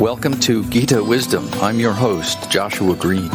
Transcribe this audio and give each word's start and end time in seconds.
Welcome 0.00 0.40
to 0.40 0.64
Gita 0.70 1.04
Wisdom. 1.04 1.46
I'm 1.60 1.78
your 1.78 1.92
host, 1.92 2.50
Joshua 2.50 2.96
Greene. 2.96 3.28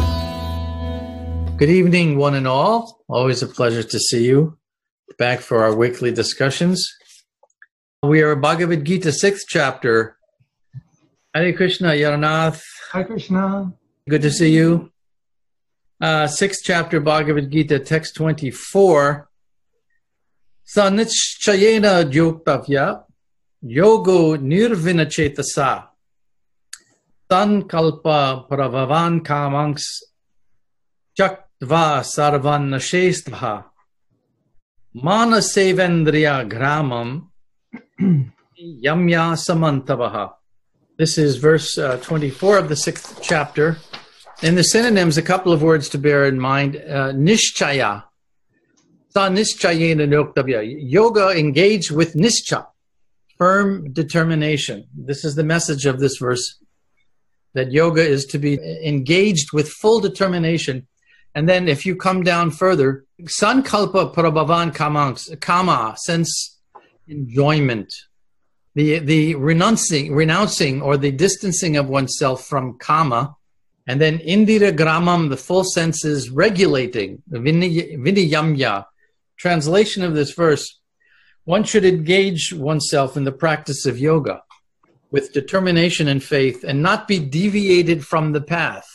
Good 1.58 1.70
evening, 1.70 2.18
one 2.18 2.34
and 2.34 2.48
all. 2.48 3.04
Always 3.06 3.40
a 3.40 3.46
pleasure 3.46 3.84
to 3.84 4.00
see 4.00 4.24
you. 4.24 4.58
Back 5.16 5.38
for 5.38 5.62
our 5.62 5.72
weekly 5.72 6.10
discussions. 6.10 6.92
We 8.02 8.20
are 8.22 8.34
Bhagavad 8.34 8.82
Gita, 8.84 9.12
sixth 9.12 9.46
chapter. 9.48 10.18
Hare 11.32 11.52
Krishna, 11.52 11.90
Yaranath. 11.90 12.60
Hare 12.92 13.04
Krishna. 13.04 13.72
Good 14.08 14.22
to 14.22 14.32
see 14.32 14.52
you. 14.52 14.90
Uh, 16.00 16.26
sixth 16.26 16.62
chapter, 16.64 16.98
Bhagavad 16.98 17.48
Gita, 17.48 17.78
text 17.78 18.16
24. 18.16 19.28
Sanichayena 20.66 22.10
yoktavya 22.10 23.04
yogo 23.64 24.36
nirvina 24.36 25.06
chetasa 25.06 25.90
sankalpa 27.30 28.48
pravavan 28.48 29.20
kamanks 29.20 30.02
chaktva 31.18 32.04
sarvan 32.04 32.68
nashestvaha 32.70 33.64
manasevendriya 34.94 36.48
gramam 36.48 37.28
yamya 38.58 39.36
samantavaha. 39.36 40.32
This 40.98 41.18
is 41.18 41.36
verse 41.36 41.76
uh, 41.76 41.98
24 41.98 42.58
of 42.58 42.68
the 42.68 42.76
sixth 42.76 43.20
chapter. 43.20 43.76
In 44.42 44.54
the 44.54 44.64
synonyms, 44.64 45.18
a 45.18 45.22
couple 45.22 45.52
of 45.52 45.62
words 45.62 45.88
to 45.90 45.98
bear 45.98 46.26
in 46.26 46.38
mind. 46.38 46.76
Uh, 46.76 47.12
nishchaya. 47.12 48.04
Sa 49.10 49.28
nischayena 49.28 50.06
noktavya. 50.08 50.62
Yoga 50.78 51.30
engaged 51.30 51.90
with 51.90 52.14
nischa, 52.14 52.66
firm 53.36 53.92
determination. 53.92 54.86
This 54.94 55.24
is 55.24 55.34
the 55.34 55.44
message 55.44 55.84
of 55.84 56.00
this 56.00 56.16
verse 56.16 56.58
that 57.56 57.72
yoga 57.72 58.02
is 58.02 58.26
to 58.26 58.38
be 58.38 58.58
engaged 58.84 59.52
with 59.52 59.68
full 59.68 59.98
determination. 59.98 60.86
And 61.34 61.48
then 61.48 61.68
if 61.68 61.86
you 61.86 61.96
come 61.96 62.22
down 62.22 62.50
further, 62.50 63.04
sankalpa 63.22 64.14
prabhavan 64.14 64.74
kamanks, 64.74 65.40
kama, 65.40 65.96
sense 65.98 66.58
enjoyment, 67.08 67.94
the, 68.74 68.98
the 68.98 69.34
renouncing, 69.36 70.14
renouncing 70.14 70.82
or 70.82 70.98
the 70.98 71.10
distancing 71.10 71.78
of 71.78 71.88
oneself 71.88 72.44
from 72.44 72.78
kama, 72.78 73.34
and 73.86 74.00
then 74.00 74.18
indira 74.18 74.76
gramam, 74.76 75.30
the 75.30 75.36
full 75.36 75.64
senses 75.64 76.28
regulating, 76.28 77.22
viniyamya. 77.30 78.84
Translation 79.38 80.02
of 80.02 80.14
this 80.14 80.32
verse, 80.32 80.78
one 81.44 81.64
should 81.64 81.84
engage 81.84 82.52
oneself 82.52 83.16
in 83.16 83.24
the 83.24 83.32
practice 83.32 83.86
of 83.86 83.98
yoga 83.98 84.42
with 85.10 85.32
determination 85.32 86.08
and 86.08 86.22
faith 86.22 86.64
and 86.64 86.82
not 86.82 87.08
be 87.08 87.18
deviated 87.18 88.04
from 88.04 88.32
the 88.32 88.40
path. 88.40 88.88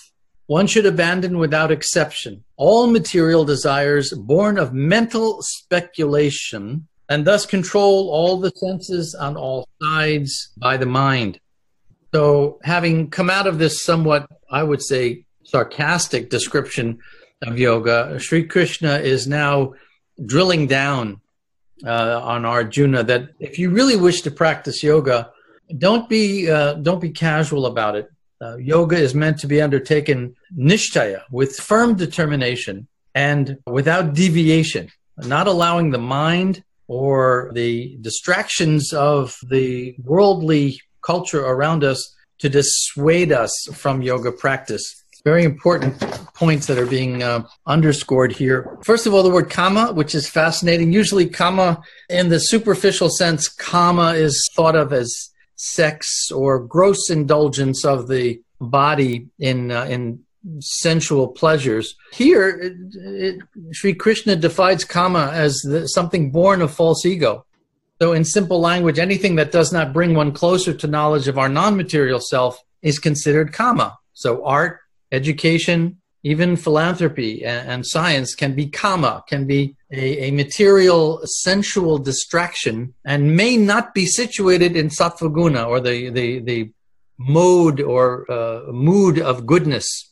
One 0.48 0.68
should 0.68 0.86
abandon 0.86 1.38
without 1.38 1.72
exception 1.72 2.44
all 2.58 2.88
material 2.88 3.46
desires 3.46 4.14
born 4.14 4.58
of 4.58 4.74
mental 4.74 5.42
speculation 5.42 6.88
and 7.10 7.26
thus 7.26 7.46
control 7.46 8.10
all 8.10 8.40
the 8.40 8.52
senses 8.52 9.16
on 9.16 9.36
all 9.36 9.68
sides 9.82 10.52
by 10.58 10.78
the 10.78 10.86
mind. 10.86 11.40
So, 12.14 12.60
having 12.64 13.10
come 13.10 13.30
out 13.30 13.48
of 13.48 13.58
this 13.58 13.84
somewhat, 13.84 14.28
I 14.50 14.64
would 14.64 14.82
say, 14.82 15.26
sarcastic 15.44 16.30
description 16.30 17.00
of 17.42 17.58
yoga, 17.58 18.20
Sri 18.20 18.46
Krishna 18.46 19.00
is 19.00 19.28
now 19.28 19.74
drilling 20.26 20.68
down 20.68 21.22
uh, 21.86 22.22
on 22.22 22.46
Arjuna 22.46 23.04
that 23.04 23.30
if 23.40 23.58
you 23.58 23.70
really 23.70 23.98
wish 23.98 24.22
to 24.22 24.32
practice 24.32 24.84
yoga, 24.84 25.32
don't 25.78 26.08
be 26.10 26.50
uh, 26.50 26.74
don't 26.74 27.02
be 27.02 27.10
casual 27.10 27.66
about 27.66 27.96
it. 27.96 28.10
Uh, 28.42 28.58
yoga 28.58 28.96
is 28.96 29.14
meant 29.14 29.38
to 29.40 29.48
be 29.48 29.62
undertaken 29.62 30.36
nishtaya 30.58 31.22
with 31.32 31.56
firm 31.58 31.96
determination 31.96 32.88
and 33.14 33.58
without 33.68 34.14
deviation, 34.14 34.90
not 35.18 35.48
allowing 35.48 35.92
the 35.92 36.00
mind 36.00 36.64
or 36.88 37.52
the 37.54 37.98
distractions 38.02 38.94
of 38.94 39.38
the 39.50 39.96
worldly 40.04 40.80
culture 41.02 41.46
around 41.46 41.84
us 41.84 42.16
to 42.40 42.50
dissuade 42.50 43.32
us 43.32 43.54
from 43.74 44.02
yoga 44.02 44.32
practice. 44.32 44.84
Very 45.24 45.44
important 45.44 46.00
points 46.34 46.66
that 46.66 46.80
are 46.80 46.88
being 46.88 47.22
uh, 47.22 47.44
underscored 47.68 48.32
here. 48.32 48.76
First 48.84 49.06
of 49.06 49.14
all, 49.14 49.22
the 49.22 49.30
word 49.30 49.52
kama, 49.52 49.94
which 49.94 50.16
is 50.16 50.28
fascinating. 50.28 50.92
Usually, 50.92 51.28
kama, 51.30 51.80
in 52.10 52.30
the 52.30 52.40
superficial 52.40 53.10
sense, 53.10 53.48
kama 53.48 54.14
is 54.14 54.44
thought 54.56 54.76
of 54.76 54.92
as 54.92 55.30
sex 55.62 56.32
or 56.32 56.60
gross 56.60 57.12
indulgence 57.12 57.86
of 57.86 58.08
the 58.08 58.42
body 58.60 59.28
in 59.38 59.72
uh, 59.72 59.86
in 59.86 60.20
sensual 60.60 61.28
pleasures. 61.28 61.96
Here, 62.14 62.50
it, 62.50 62.74
it, 62.96 63.42
Sri 63.72 63.94
Krishna 63.94 64.36
defines 64.36 64.84
kama 64.84 65.30
as 65.32 65.56
the, 65.60 65.88
something 65.88 66.32
born 66.32 66.64
of 66.64 66.74
false 66.74 67.06
ego. 67.06 67.46
So, 68.02 68.14
in 68.14 68.26
simple 68.26 68.60
language, 68.60 68.98
anything 68.98 69.36
that 69.36 69.52
does 69.52 69.72
not 69.72 69.94
bring 69.94 70.16
one 70.16 70.32
closer 70.32 70.74
to 70.74 70.88
knowledge 70.88 71.28
of 71.28 71.38
our 71.38 71.50
non 71.50 71.78
material 71.78 72.20
self 72.20 72.60
is 72.82 72.98
considered 72.98 73.54
kama. 73.54 74.00
So, 74.14 74.44
art, 74.44 74.80
education, 75.12 76.02
even 76.24 76.56
philanthropy 76.56 77.46
and, 77.46 77.70
and 77.70 77.86
science 77.86 78.34
can 78.34 78.56
be 78.56 78.68
kama, 78.68 79.24
can 79.28 79.46
be 79.46 79.76
a, 79.92 80.28
a, 80.28 80.32
material, 80.32 81.22
sensual 81.26 81.98
distraction, 81.98 82.94
and 83.06 83.36
may 83.36 83.58
not 83.58 83.94
be 83.94 84.06
situated 84.06 84.76
in 84.76 84.88
sattva 84.88 85.34
guna 85.34 85.66
or 85.66 85.80
the, 85.80 86.10
the, 86.10 86.40
the 86.40 86.72
mode 87.18 87.82
or 87.82 88.30
uh, 88.32 88.72
mood 88.72 89.20
of 89.20 89.46
goodness. 89.46 90.12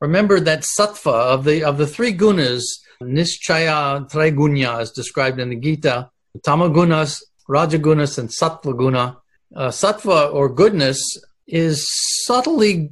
Remember 0.00 0.40
that 0.40 0.64
sattva 0.78 1.12
of 1.12 1.44
the, 1.44 1.62
of 1.62 1.78
the 1.78 1.86
three 1.86 2.12
gunas, 2.12 2.62
nischaya 3.02 4.10
trigunya, 4.10 4.80
as 4.80 4.90
described 4.90 5.38
in 5.38 5.50
the 5.50 5.56
Gita, 5.56 6.10
tamagunas, 6.40 7.22
rajagunas, 7.48 8.18
and 8.18 8.28
sattva 8.30 8.76
guna. 8.76 9.18
Uh, 9.54 9.68
sattva 9.68 10.32
or 10.32 10.48
goodness 10.48 10.98
is 11.46 11.86
subtly 12.24 12.90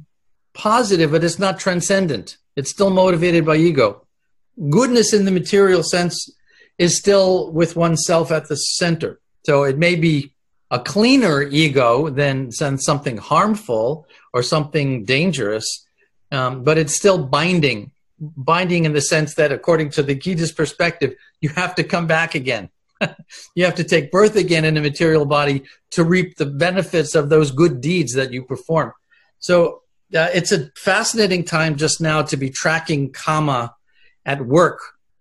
positive, 0.53 1.11
but 1.11 1.23
it's 1.23 1.39
not 1.39 1.59
transcendent. 1.59 2.37
It's 2.55 2.69
still 2.69 2.91
motivated 2.91 3.45
by 3.45 3.55
ego. 3.55 4.05
Goodness 4.69 5.13
in 5.13 5.25
the 5.25 5.31
material 5.31 5.83
sense 5.83 6.29
is 6.77 6.97
still 6.97 7.51
with 7.51 7.75
oneself 7.75 8.31
at 8.31 8.47
the 8.47 8.55
center. 8.55 9.19
So 9.45 9.63
it 9.63 9.77
may 9.77 9.95
be 9.95 10.33
a 10.69 10.79
cleaner 10.79 11.43
ego 11.43 12.09
than, 12.09 12.49
than 12.57 12.77
something 12.77 13.17
harmful 13.17 14.07
or 14.33 14.41
something 14.41 15.03
dangerous, 15.03 15.85
um, 16.31 16.63
but 16.63 16.77
it's 16.77 16.95
still 16.95 17.23
binding. 17.23 17.91
Binding 18.19 18.85
in 18.85 18.93
the 18.93 19.01
sense 19.01 19.35
that, 19.35 19.51
according 19.51 19.89
to 19.91 20.03
the 20.03 20.15
Gita's 20.15 20.51
perspective, 20.51 21.15
you 21.41 21.49
have 21.49 21.75
to 21.75 21.83
come 21.83 22.07
back 22.07 22.35
again. 22.35 22.69
you 23.55 23.65
have 23.65 23.75
to 23.75 23.83
take 23.83 24.11
birth 24.11 24.35
again 24.35 24.63
in 24.63 24.77
a 24.77 24.81
material 24.81 25.25
body 25.25 25.63
to 25.91 26.03
reap 26.03 26.37
the 26.37 26.45
benefits 26.45 27.15
of 27.15 27.29
those 27.29 27.51
good 27.51 27.81
deeds 27.81 28.13
that 28.13 28.31
you 28.31 28.43
perform. 28.43 28.93
So 29.39 29.81
uh, 30.15 30.29
it's 30.33 30.51
a 30.51 30.69
fascinating 30.75 31.43
time 31.43 31.75
just 31.75 31.99
now 31.99 32.21
to 32.23 32.37
be 32.37 32.49
tracking 32.49 33.11
kama 33.11 33.75
at 34.25 34.45
work. 34.45 34.79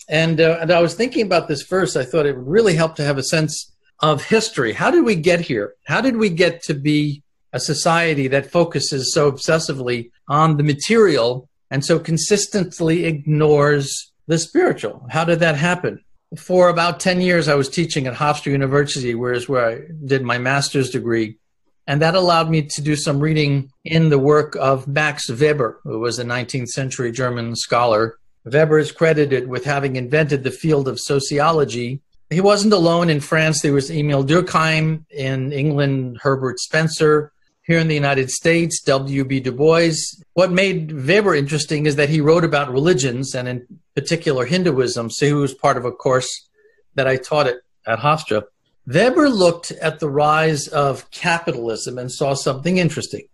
And, 0.08 0.40
uh, 0.40 0.58
and 0.60 0.72
I 0.72 0.82
was 0.82 0.94
thinking 0.94 1.24
about 1.24 1.48
this 1.48 1.62
verse. 1.62 1.96
I 1.96 2.04
thought 2.04 2.26
it 2.26 2.36
would 2.36 2.46
really 2.46 2.74
help 2.74 2.96
to 2.96 3.04
have 3.04 3.18
a 3.18 3.22
sense 3.22 3.72
of 4.00 4.24
history. 4.24 4.72
How 4.72 4.90
did 4.90 5.04
we 5.04 5.14
get 5.14 5.40
here? 5.40 5.74
How 5.86 6.00
did 6.00 6.16
we 6.16 6.30
get 6.30 6.62
to 6.64 6.74
be 6.74 7.22
a 7.52 7.60
society 7.60 8.28
that 8.28 8.50
focuses 8.50 9.12
so 9.12 9.30
obsessively 9.30 10.10
on 10.28 10.56
the 10.56 10.62
material 10.62 11.48
and 11.70 11.84
so 11.84 11.98
consistently 11.98 13.04
ignores 13.04 14.12
the 14.26 14.38
spiritual? 14.38 15.06
How 15.10 15.24
did 15.24 15.40
that 15.40 15.56
happen? 15.56 16.02
For 16.36 16.68
about 16.68 17.00
10 17.00 17.20
years, 17.20 17.48
I 17.48 17.56
was 17.56 17.68
teaching 17.68 18.06
at 18.06 18.14
Hofstra 18.14 18.52
University, 18.52 19.14
where 19.14 19.32
is 19.32 19.48
where 19.48 19.66
I 19.66 19.80
did 20.04 20.22
my 20.22 20.38
master's 20.38 20.90
degree. 20.90 21.38
And 21.88 22.00
that 22.02 22.14
allowed 22.14 22.50
me 22.50 22.62
to 22.62 22.82
do 22.82 22.94
some 22.94 23.18
reading 23.18 23.72
in 23.84 24.10
the 24.10 24.18
work 24.18 24.54
of 24.54 24.86
Max 24.86 25.28
Weber, 25.28 25.80
who 25.82 25.98
was 25.98 26.20
a 26.20 26.24
19th 26.24 26.68
century 26.68 27.10
German 27.10 27.56
scholar. 27.56 28.16
Weber 28.44 28.78
is 28.78 28.92
credited 28.92 29.48
with 29.48 29.64
having 29.64 29.96
invented 29.96 30.44
the 30.44 30.50
field 30.50 30.88
of 30.88 31.00
sociology 31.00 32.00
he 32.30 32.40
wasn't 32.40 32.72
alone 32.72 33.10
in 33.10 33.18
France. 33.18 33.60
There 33.60 33.72
was 33.72 33.90
Emile 33.90 34.24
Durkheim 34.24 35.04
in 35.10 35.52
England, 35.52 36.18
Herbert 36.22 36.60
Spencer. 36.60 37.32
Here 37.62 37.78
in 37.78 37.88
the 37.88 37.94
United 37.94 38.30
States, 38.30 38.80
W.B. 38.82 39.40
Du 39.40 39.52
Bois. 39.52 39.92
What 40.32 40.50
made 40.50 40.92
Weber 41.06 41.34
interesting 41.34 41.86
is 41.86 41.96
that 41.96 42.08
he 42.08 42.20
wrote 42.20 42.44
about 42.44 42.72
religions 42.72 43.34
and, 43.34 43.46
in 43.46 43.66
particular, 43.94 44.44
Hinduism. 44.44 45.10
So 45.10 45.26
he 45.26 45.32
was 45.32 45.54
part 45.54 45.76
of 45.76 45.84
a 45.84 45.92
course 45.92 46.48
that 46.94 47.06
I 47.06 47.16
taught 47.16 47.46
at, 47.46 47.56
at 47.86 47.98
Hofstra. 48.00 48.44
Weber 48.86 49.28
looked 49.28 49.70
at 49.72 50.00
the 50.00 50.08
rise 50.08 50.66
of 50.68 51.08
capitalism 51.10 51.98
and 51.98 52.10
saw 52.10 52.34
something 52.34 52.78
interesting. 52.78 53.28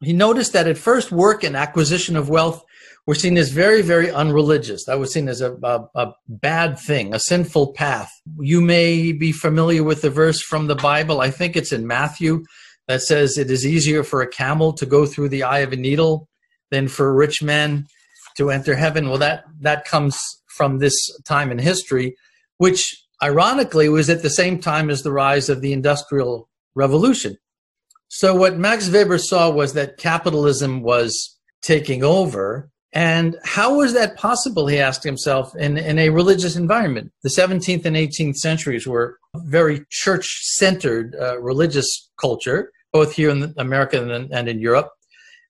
He 0.00 0.12
noticed 0.12 0.52
that 0.54 0.66
at 0.66 0.78
first, 0.78 1.12
work 1.12 1.44
and 1.44 1.56
acquisition 1.56 2.16
of 2.16 2.28
wealth 2.28 2.64
were 3.08 3.14
seen 3.14 3.38
as 3.38 3.48
very, 3.48 3.80
very 3.80 4.10
unreligious. 4.10 4.84
That 4.84 4.98
was 4.98 5.14
seen 5.14 5.30
as 5.30 5.40
a, 5.40 5.54
a, 5.62 5.88
a, 5.94 6.12
bad 6.28 6.78
thing, 6.78 7.14
a 7.14 7.18
sinful 7.18 7.72
path. 7.72 8.10
You 8.38 8.60
may 8.60 9.12
be 9.12 9.32
familiar 9.32 9.82
with 9.82 10.02
the 10.02 10.10
verse 10.10 10.42
from 10.42 10.66
the 10.66 10.74
Bible. 10.74 11.22
I 11.22 11.30
think 11.30 11.56
it's 11.56 11.72
in 11.72 11.86
Matthew 11.86 12.44
that 12.86 13.00
says 13.00 13.38
it 13.38 13.50
is 13.50 13.64
easier 13.64 14.04
for 14.04 14.20
a 14.20 14.28
camel 14.28 14.74
to 14.74 14.84
go 14.84 15.06
through 15.06 15.30
the 15.30 15.42
eye 15.42 15.60
of 15.60 15.72
a 15.72 15.76
needle 15.76 16.28
than 16.70 16.86
for 16.86 17.08
a 17.08 17.14
rich 17.14 17.42
man 17.42 17.86
to 18.36 18.50
enter 18.50 18.74
heaven. 18.74 19.08
Well, 19.08 19.16
that, 19.16 19.44
that 19.60 19.86
comes 19.86 20.18
from 20.46 20.76
this 20.76 20.94
time 21.24 21.50
in 21.50 21.58
history, 21.58 22.14
which 22.58 22.94
ironically 23.22 23.88
was 23.88 24.10
at 24.10 24.20
the 24.20 24.28
same 24.28 24.58
time 24.58 24.90
as 24.90 25.00
the 25.00 25.12
rise 25.12 25.48
of 25.48 25.62
the 25.62 25.72
Industrial 25.72 26.46
Revolution. 26.74 27.38
So, 28.08 28.34
what 28.34 28.58
Max 28.58 28.90
Weber 28.90 29.16
saw 29.16 29.48
was 29.48 29.72
that 29.72 29.96
capitalism 29.96 30.82
was 30.82 31.38
taking 31.62 32.04
over. 32.04 32.70
And 32.92 33.36
how 33.44 33.76
was 33.76 33.92
that 33.92 34.16
possible, 34.16 34.66
he 34.66 34.78
asked 34.78 35.04
himself, 35.04 35.54
in, 35.56 35.76
in 35.76 35.98
a 35.98 36.08
religious 36.08 36.56
environment? 36.56 37.12
The 37.22 37.28
17th 37.28 37.84
and 37.84 37.96
18th 37.96 38.36
centuries 38.36 38.86
were 38.86 39.18
very 39.36 39.84
church 39.90 40.26
centered 40.54 41.14
uh, 41.20 41.38
religious 41.40 42.10
culture, 42.18 42.72
both 42.92 43.12
here 43.12 43.30
in 43.30 43.54
America 43.58 44.02
and, 44.02 44.32
and 44.32 44.48
in 44.48 44.58
Europe. 44.60 44.90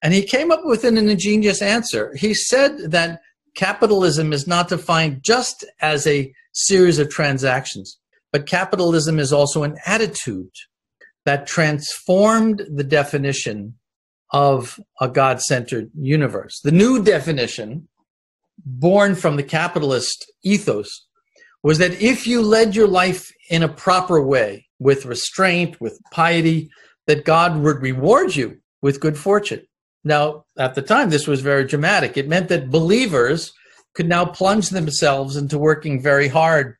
And 0.02 0.12
he 0.12 0.22
came 0.22 0.50
up 0.50 0.60
with 0.64 0.84
an 0.84 0.96
ingenious 0.96 1.62
answer. 1.62 2.14
He 2.16 2.34
said 2.34 2.90
that 2.90 3.20
capitalism 3.54 4.32
is 4.32 4.46
not 4.46 4.68
defined 4.68 5.22
just 5.22 5.64
as 5.80 6.06
a 6.06 6.32
series 6.52 6.98
of 6.98 7.08
transactions, 7.08 7.98
but 8.32 8.46
capitalism 8.46 9.18
is 9.18 9.32
also 9.32 9.62
an 9.62 9.76
attitude 9.86 10.50
that 11.24 11.46
transformed 11.46 12.62
the 12.74 12.84
definition 12.84 13.77
of 14.32 14.78
a 15.00 15.08
God 15.08 15.40
centered 15.40 15.90
universe. 15.94 16.60
The 16.60 16.72
new 16.72 17.02
definition, 17.02 17.88
born 18.64 19.14
from 19.14 19.36
the 19.36 19.42
capitalist 19.42 20.30
ethos, 20.42 21.06
was 21.62 21.78
that 21.78 22.00
if 22.00 22.26
you 22.26 22.42
led 22.42 22.76
your 22.76 22.88
life 22.88 23.32
in 23.50 23.62
a 23.62 23.68
proper 23.68 24.22
way, 24.22 24.66
with 24.78 25.06
restraint, 25.06 25.80
with 25.80 26.00
piety, 26.12 26.70
that 27.06 27.24
God 27.24 27.58
would 27.58 27.82
reward 27.82 28.36
you 28.36 28.58
with 28.80 29.00
good 29.00 29.18
fortune. 29.18 29.62
Now, 30.04 30.44
at 30.56 30.74
the 30.74 30.82
time, 30.82 31.10
this 31.10 31.26
was 31.26 31.40
very 31.40 31.64
dramatic. 31.64 32.16
It 32.16 32.28
meant 32.28 32.48
that 32.48 32.70
believers 32.70 33.52
could 33.94 34.08
now 34.08 34.24
plunge 34.24 34.68
themselves 34.68 35.36
into 35.36 35.58
working 35.58 36.00
very 36.00 36.28
hard 36.28 36.76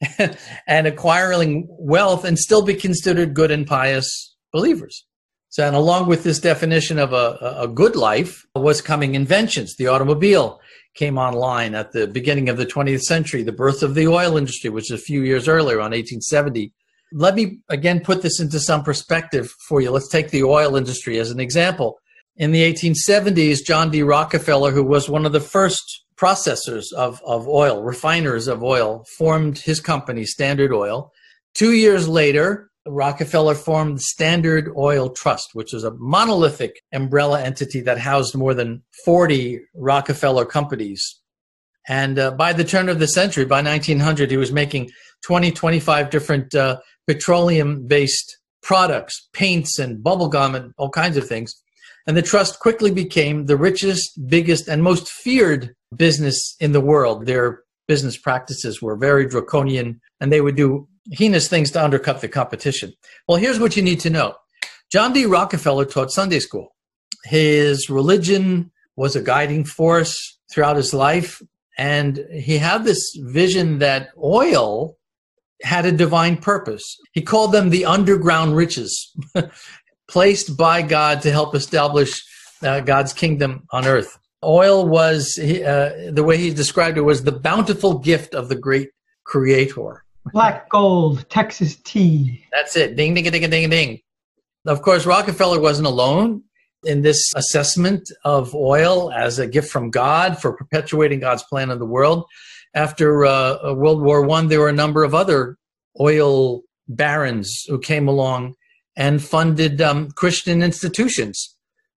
and 0.66 0.86
acquiring 0.86 1.66
wealth 1.70 2.24
and 2.24 2.38
still 2.38 2.62
be 2.62 2.74
considered 2.74 3.34
good 3.34 3.50
and 3.50 3.66
pious 3.66 4.36
believers. 4.52 5.06
So, 5.50 5.66
and 5.66 5.74
along 5.74 6.08
with 6.08 6.24
this 6.24 6.38
definition 6.38 6.98
of 6.98 7.12
a, 7.12 7.56
a 7.60 7.68
good 7.68 7.96
life 7.96 8.44
was 8.54 8.80
coming 8.80 9.14
inventions. 9.14 9.76
The 9.76 9.86
automobile 9.86 10.60
came 10.94 11.16
online 11.16 11.74
at 11.74 11.92
the 11.92 12.06
beginning 12.06 12.48
of 12.48 12.56
the 12.56 12.66
20th 12.66 13.02
century, 13.02 13.42
the 13.42 13.52
birth 13.52 13.82
of 13.82 13.94
the 13.94 14.08
oil 14.08 14.36
industry, 14.36 14.68
which 14.68 14.90
is 14.90 15.00
a 15.00 15.02
few 15.02 15.22
years 15.22 15.48
earlier 15.48 15.78
on 15.78 15.92
1870. 15.92 16.72
Let 17.12 17.34
me 17.34 17.60
again 17.70 18.00
put 18.00 18.20
this 18.20 18.40
into 18.40 18.60
some 18.60 18.82
perspective 18.82 19.50
for 19.68 19.80
you. 19.80 19.90
Let's 19.90 20.08
take 20.08 20.30
the 20.30 20.44
oil 20.44 20.76
industry 20.76 21.18
as 21.18 21.30
an 21.30 21.40
example. 21.40 21.98
In 22.36 22.52
the 22.52 22.62
1870s, 22.72 23.64
John 23.64 23.90
D. 23.90 24.02
Rockefeller, 24.02 24.70
who 24.70 24.84
was 24.84 25.08
one 25.08 25.24
of 25.24 25.32
the 25.32 25.40
first 25.40 26.04
processors 26.16 26.92
of, 26.92 27.22
of 27.24 27.48
oil, 27.48 27.82
refiners 27.82 28.48
of 28.48 28.62
oil, 28.62 29.04
formed 29.16 29.58
his 29.58 29.80
company, 29.80 30.24
Standard 30.24 30.72
Oil. 30.72 31.10
Two 31.54 31.72
years 31.72 32.08
later, 32.08 32.67
Rockefeller 32.88 33.54
formed 33.54 33.98
the 33.98 34.02
Standard 34.02 34.70
Oil 34.76 35.10
Trust, 35.10 35.50
which 35.54 35.72
was 35.72 35.84
a 35.84 35.94
monolithic 35.98 36.82
umbrella 36.92 37.42
entity 37.42 37.80
that 37.82 37.98
housed 37.98 38.34
more 38.34 38.54
than 38.54 38.82
40 39.04 39.60
Rockefeller 39.74 40.44
companies. 40.44 41.20
And 41.88 42.18
uh, 42.18 42.32
by 42.32 42.52
the 42.52 42.64
turn 42.64 42.88
of 42.88 42.98
the 42.98 43.08
century, 43.08 43.44
by 43.44 43.62
1900, 43.62 44.30
he 44.30 44.36
was 44.36 44.52
making 44.52 44.90
20, 45.24 45.50
25 45.50 46.10
different 46.10 46.54
uh, 46.54 46.78
petroleum 47.06 47.86
based 47.86 48.38
products, 48.62 49.28
paints 49.32 49.78
and 49.78 50.04
bubblegum 50.04 50.54
and 50.54 50.72
all 50.76 50.90
kinds 50.90 51.16
of 51.16 51.26
things. 51.26 51.54
And 52.06 52.16
the 52.16 52.22
trust 52.22 52.60
quickly 52.60 52.90
became 52.90 53.46
the 53.46 53.56
richest, 53.56 54.28
biggest, 54.28 54.68
and 54.68 54.82
most 54.82 55.08
feared 55.10 55.74
business 55.94 56.56
in 56.60 56.72
the 56.72 56.80
world. 56.80 57.26
Their 57.26 57.62
business 57.86 58.16
practices 58.16 58.80
were 58.80 58.96
very 58.96 59.26
draconian, 59.26 60.00
and 60.20 60.30
they 60.30 60.40
would 60.40 60.56
do 60.56 60.86
heinous 61.12 61.48
things 61.48 61.70
to 61.72 61.82
undercut 61.82 62.20
the 62.20 62.28
competition. 62.28 62.92
Well, 63.26 63.38
here's 63.38 63.60
what 63.60 63.76
you 63.76 63.82
need 63.82 64.00
to 64.00 64.10
know 64.10 64.34
John 64.90 65.12
D. 65.12 65.26
Rockefeller 65.26 65.84
taught 65.84 66.10
Sunday 66.10 66.40
school. 66.40 66.74
His 67.24 67.90
religion 67.90 68.70
was 68.96 69.16
a 69.16 69.22
guiding 69.22 69.64
force 69.64 70.38
throughout 70.50 70.76
his 70.76 70.94
life, 70.94 71.42
and 71.76 72.24
he 72.32 72.58
had 72.58 72.84
this 72.84 73.16
vision 73.20 73.78
that 73.78 74.08
oil 74.22 74.96
had 75.62 75.84
a 75.84 75.92
divine 75.92 76.36
purpose. 76.36 76.96
He 77.12 77.22
called 77.22 77.52
them 77.52 77.70
the 77.70 77.84
underground 77.84 78.56
riches. 78.56 79.12
placed 80.08 80.56
by 80.56 80.82
God 80.82 81.22
to 81.22 81.30
help 81.30 81.54
establish 81.54 82.24
uh, 82.62 82.80
God's 82.80 83.12
kingdom 83.12 83.66
on 83.70 83.86
earth. 83.86 84.18
Oil 84.42 84.86
was, 84.86 85.38
uh, 85.38 86.10
the 86.12 86.24
way 86.24 86.38
he 86.38 86.52
described 86.52 86.96
it, 86.96 87.02
was 87.02 87.22
the 87.22 87.32
bountiful 87.32 87.98
gift 87.98 88.34
of 88.34 88.48
the 88.48 88.56
great 88.56 88.90
creator. 89.24 90.04
Black 90.26 90.68
gold, 90.68 91.28
Texas 91.30 91.76
tea. 91.76 92.44
That's 92.52 92.76
it. 92.76 92.96
Ding, 92.96 93.14
ding, 93.14 93.24
ding, 93.24 93.50
ding, 93.50 93.70
ding. 93.70 94.00
Of 94.66 94.82
course, 94.82 95.06
Rockefeller 95.06 95.60
wasn't 95.60 95.86
alone 95.86 96.42
in 96.84 97.02
this 97.02 97.32
assessment 97.34 98.10
of 98.24 98.54
oil 98.54 99.10
as 99.12 99.38
a 99.38 99.46
gift 99.46 99.70
from 99.70 99.90
God 99.90 100.40
for 100.40 100.52
perpetuating 100.52 101.20
God's 101.20 101.42
plan 101.44 101.70
in 101.70 101.78
the 101.78 101.86
world. 101.86 102.24
After 102.74 103.24
uh, 103.24 103.72
World 103.72 104.02
War 104.02 104.22
One, 104.22 104.48
there 104.48 104.60
were 104.60 104.68
a 104.68 104.72
number 104.72 105.04
of 105.04 105.14
other 105.14 105.56
oil 106.00 106.62
barons 106.86 107.64
who 107.66 107.78
came 107.78 108.08
along 108.08 108.54
and 108.96 109.22
funded 109.22 109.80
um, 109.80 110.10
Christian 110.10 110.62
institutions. 110.62 111.56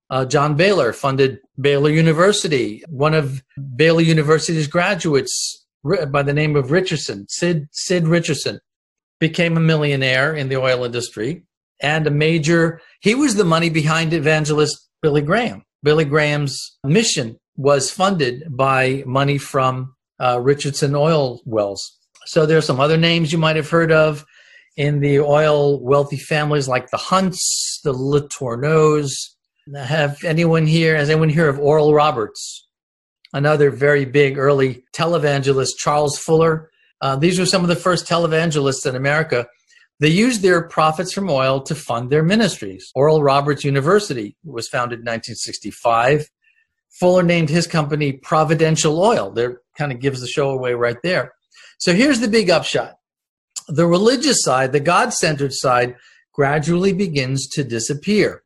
Uh, 0.10 0.26
John 0.26 0.56
Baylor 0.56 0.94
funded 0.94 1.40
Baylor 1.60 1.90
University. 1.90 2.84
One 2.88 3.14
of 3.14 3.44
Baylor 3.76 4.02
University's 4.02 4.68
graduates, 4.68 5.61
by 5.84 6.24
the 6.24 6.34
name 6.34 6.56
of 6.56 6.72
Richardson, 6.72 7.26
Sid, 7.30 7.68
Sid 7.72 8.08
Richardson, 8.08 8.60
became 9.20 9.58
a 9.58 9.62
millionaire 9.62 10.34
in 10.34 10.50
the 10.50 10.58
oil 10.58 10.84
industry 10.84 11.44
and 11.82 12.06
a 12.08 12.12
major, 12.12 12.80
he 13.00 13.16
was 13.16 13.36
the 13.36 13.44
money 13.44 13.70
behind 13.70 14.14
evangelist 14.14 14.88
Billy 15.02 15.22
Graham. 15.22 15.64
Billy 15.84 16.06
Graham's 16.06 16.78
mission 16.84 17.38
was 17.58 17.92
funded 17.92 18.44
by 18.50 19.04
money 19.06 19.38
from 19.38 19.96
uh, 20.20 20.40
Richardson 20.42 20.96
oil 20.96 21.42
wells. 21.46 21.98
So 22.26 22.46
there's 22.46 22.66
some 22.66 22.80
other 22.80 22.98
names 22.98 23.32
you 23.32 23.40
might 23.40 23.56
have 23.56 23.70
heard 23.70 23.92
of 23.92 24.24
in 24.78 25.00
the 25.00 25.20
oil 25.20 25.82
wealthy 25.82 26.18
families 26.18 26.68
like 26.68 26.92
the 26.92 26.98
Hunts, 26.98 27.82
the 27.84 27.94
Letourneaus. 27.94 29.12
Have 29.76 30.24
anyone 30.24 30.68
here, 30.68 30.96
has 30.96 31.10
anyone 31.10 31.30
here 31.30 31.50
of 31.50 31.60
Oral 31.60 31.94
Roberts? 31.94 32.68
Another 33.34 33.72
very 33.72 34.06
big 34.06 34.38
early 34.38 34.84
televangelist, 34.94 35.78
Charles 35.78 36.18
Fuller. 36.18 36.70
Uh, 37.00 37.16
these 37.16 37.40
were 37.40 37.46
some 37.46 37.64
of 37.64 37.70
the 37.70 37.76
first 37.76 38.08
televangelists 38.08 38.86
in 38.86 38.96
America. 38.96 39.48
They 40.00 40.10
used 40.10 40.42
their 40.42 40.68
profits 40.68 41.14
from 41.14 41.30
oil 41.30 41.62
to 41.62 41.76
fund 41.76 42.10
their 42.10 42.24
ministries. 42.24 42.92
Oral 42.96 43.24
Roberts 43.24 43.64
University 43.64 44.36
was 44.44 44.68
founded 44.68 45.00
in 45.00 45.06
1965. 45.06 46.30
Fuller 47.00 47.24
named 47.24 47.50
his 47.50 47.68
company 47.68 48.14
Providential 48.14 49.00
Oil. 49.02 49.32
There 49.32 49.62
kind 49.78 49.92
of 49.92 50.00
gives 50.00 50.20
the 50.20 50.28
show 50.28 50.50
away 50.50 50.74
right 50.74 50.98
there. 51.04 51.34
So 51.78 51.94
here's 51.94 52.20
the 52.20 52.28
big 52.28 52.50
upshot 52.50 52.96
the 53.68 53.88
religious 53.88 54.44
side, 54.44 54.72
the 54.72 54.80
God 54.80 55.14
centered 55.14 55.54
side, 55.54 55.96
gradually 56.34 56.94
begins 56.94 57.48
to 57.50 57.64
disappear. 57.64 58.44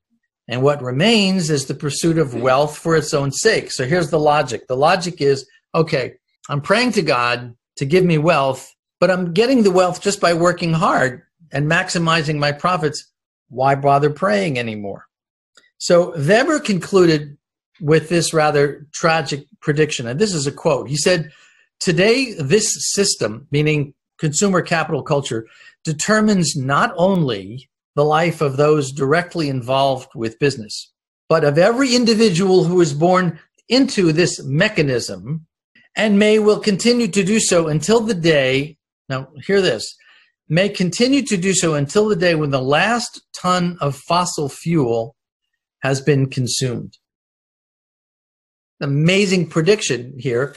And 0.47 0.61
what 0.61 0.81
remains 0.81 1.49
is 1.49 1.65
the 1.65 1.73
pursuit 1.73 2.17
of 2.17 2.35
wealth 2.35 2.77
for 2.77 2.95
its 2.95 3.13
own 3.13 3.31
sake. 3.31 3.71
So 3.71 3.85
here's 3.85 4.11
the 4.11 4.19
logic 4.19 4.67
the 4.67 4.77
logic 4.77 5.21
is 5.21 5.47
okay, 5.73 6.13
I'm 6.49 6.61
praying 6.61 6.93
to 6.93 7.01
God 7.01 7.55
to 7.77 7.85
give 7.85 8.05
me 8.05 8.17
wealth, 8.17 8.73
but 8.99 9.11
I'm 9.11 9.33
getting 9.33 9.63
the 9.63 9.71
wealth 9.71 10.01
just 10.01 10.21
by 10.21 10.33
working 10.33 10.73
hard 10.73 11.23
and 11.51 11.69
maximizing 11.69 12.37
my 12.37 12.51
profits. 12.51 13.11
Why 13.49 13.75
bother 13.75 14.09
praying 14.09 14.57
anymore? 14.57 15.07
So 15.77 16.13
Weber 16.17 16.59
concluded 16.59 17.37
with 17.81 18.09
this 18.09 18.33
rather 18.33 18.87
tragic 18.93 19.45
prediction. 19.61 20.07
And 20.07 20.19
this 20.19 20.33
is 20.33 20.47
a 20.47 20.51
quote. 20.51 20.89
He 20.89 20.97
said, 20.97 21.31
Today, 21.79 22.33
this 22.39 22.73
system, 22.93 23.47
meaning 23.51 23.93
consumer 24.17 24.61
capital 24.61 25.03
culture 25.03 25.45
determines 25.83 26.55
not 26.55 26.93
only 26.95 27.69
the 27.95 28.05
life 28.05 28.41
of 28.41 28.57
those 28.57 28.91
directly 28.91 29.49
involved 29.49 30.09
with 30.15 30.39
business, 30.39 30.91
but 31.29 31.43
of 31.43 31.57
every 31.57 31.95
individual 31.95 32.65
who 32.65 32.81
is 32.81 32.93
born 32.93 33.39
into 33.69 34.11
this 34.11 34.43
mechanism 34.43 35.45
and 35.95 36.19
may 36.19 36.39
will 36.39 36.59
continue 36.59 37.07
to 37.07 37.23
do 37.23 37.39
so 37.39 37.67
until 37.67 38.01
the 38.01 38.13
day, 38.13 38.77
now 39.07 39.29
hear 39.45 39.61
this, 39.61 39.95
may 40.49 40.69
continue 40.69 41.23
to 41.23 41.37
do 41.37 41.53
so 41.53 41.73
until 41.73 42.07
the 42.07 42.15
day 42.15 42.35
when 42.35 42.51
the 42.51 42.61
last 42.61 43.21
ton 43.33 43.77
of 43.81 43.95
fossil 43.95 44.49
fuel 44.49 45.15
has 45.81 46.01
been 46.01 46.29
consumed. 46.29 46.97
Amazing 48.81 49.47
prediction 49.47 50.13
here. 50.19 50.55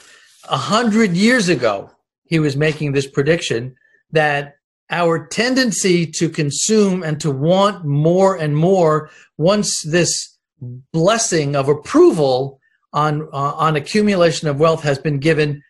A 0.49 0.57
hundred 0.57 1.13
years 1.13 1.49
ago, 1.49 1.91
he 2.25 2.39
was 2.39 2.55
making 2.55 2.91
this 2.91 3.07
prediction 3.07 3.75
that 4.11 4.55
our 4.89 5.27
tendency 5.27 6.05
to 6.05 6.29
consume 6.29 7.03
and 7.03 7.19
to 7.21 7.31
want 7.31 7.85
more 7.85 8.35
and 8.35 8.55
more 8.55 9.09
once 9.37 9.83
this 9.83 10.37
blessing 10.61 11.55
of 11.55 11.69
approval 11.69 12.59
on 12.93 13.23
uh, 13.33 13.53
on 13.53 13.75
accumulation 13.75 14.47
of 14.47 14.59
wealth 14.59 14.83
has 14.83 14.97
been 14.97 15.19
given 15.19 15.61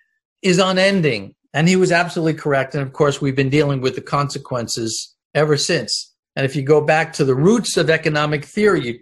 is 0.41 0.57
unending. 0.57 1.35
And 1.53 1.67
he 1.67 1.75
was 1.75 1.91
absolutely 1.91 2.35
correct. 2.35 2.75
And 2.75 2.83
of 2.83 2.93
course 2.93 3.19
we've 3.19 3.35
been 3.35 3.49
dealing 3.49 3.81
with 3.81 3.95
the 3.95 4.01
consequences 4.01 5.15
ever 5.33 5.57
since. 5.57 6.13
And 6.35 6.45
if 6.45 6.55
you 6.55 6.61
go 6.61 6.79
back 6.79 7.11
to 7.13 7.25
the 7.25 7.35
roots 7.35 7.75
of 7.75 7.89
economic 7.89 8.45
theory 8.45 8.85
you 8.85 8.99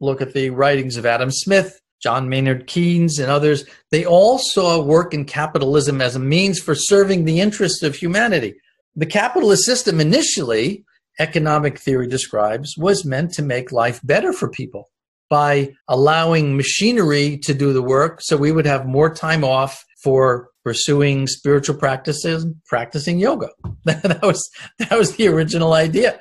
look 0.00 0.20
at 0.20 0.32
the 0.32 0.50
writings 0.50 0.96
of 0.96 1.06
Adam 1.06 1.30
Smith 1.30 1.80
John 2.02 2.28
Maynard 2.28 2.66
Keynes 2.66 3.18
and 3.18 3.30
others 3.30 3.64
they 3.90 4.04
all 4.04 4.38
saw 4.38 4.82
work 4.82 5.14
in 5.14 5.24
capitalism 5.24 6.00
as 6.00 6.16
a 6.16 6.18
means 6.18 6.58
for 6.58 6.74
serving 6.74 7.24
the 7.24 7.40
interests 7.40 7.82
of 7.82 7.94
humanity 7.94 8.54
the 8.96 9.06
capitalist 9.06 9.64
system 9.64 10.00
initially 10.00 10.84
economic 11.18 11.78
theory 11.78 12.06
describes 12.06 12.74
was 12.78 13.04
meant 13.04 13.32
to 13.34 13.42
make 13.42 13.72
life 13.72 14.00
better 14.02 14.32
for 14.32 14.48
people 14.48 14.88
by 15.28 15.72
allowing 15.86 16.56
machinery 16.56 17.38
to 17.38 17.54
do 17.54 17.72
the 17.72 17.82
work. 17.82 18.20
So 18.20 18.36
we 18.36 18.52
would 18.52 18.66
have 18.66 18.86
more 18.86 19.14
time 19.14 19.44
off 19.44 19.84
for 20.02 20.48
pursuing 20.64 21.26
spiritual 21.26 21.76
practices 21.76 22.46
practicing 22.66 23.18
yoga. 23.18 23.48
That 23.84 24.22
was 24.22 24.50
that 24.78 24.98
was 24.98 25.16
the 25.16 25.28
original 25.28 25.72
idea. 25.72 26.18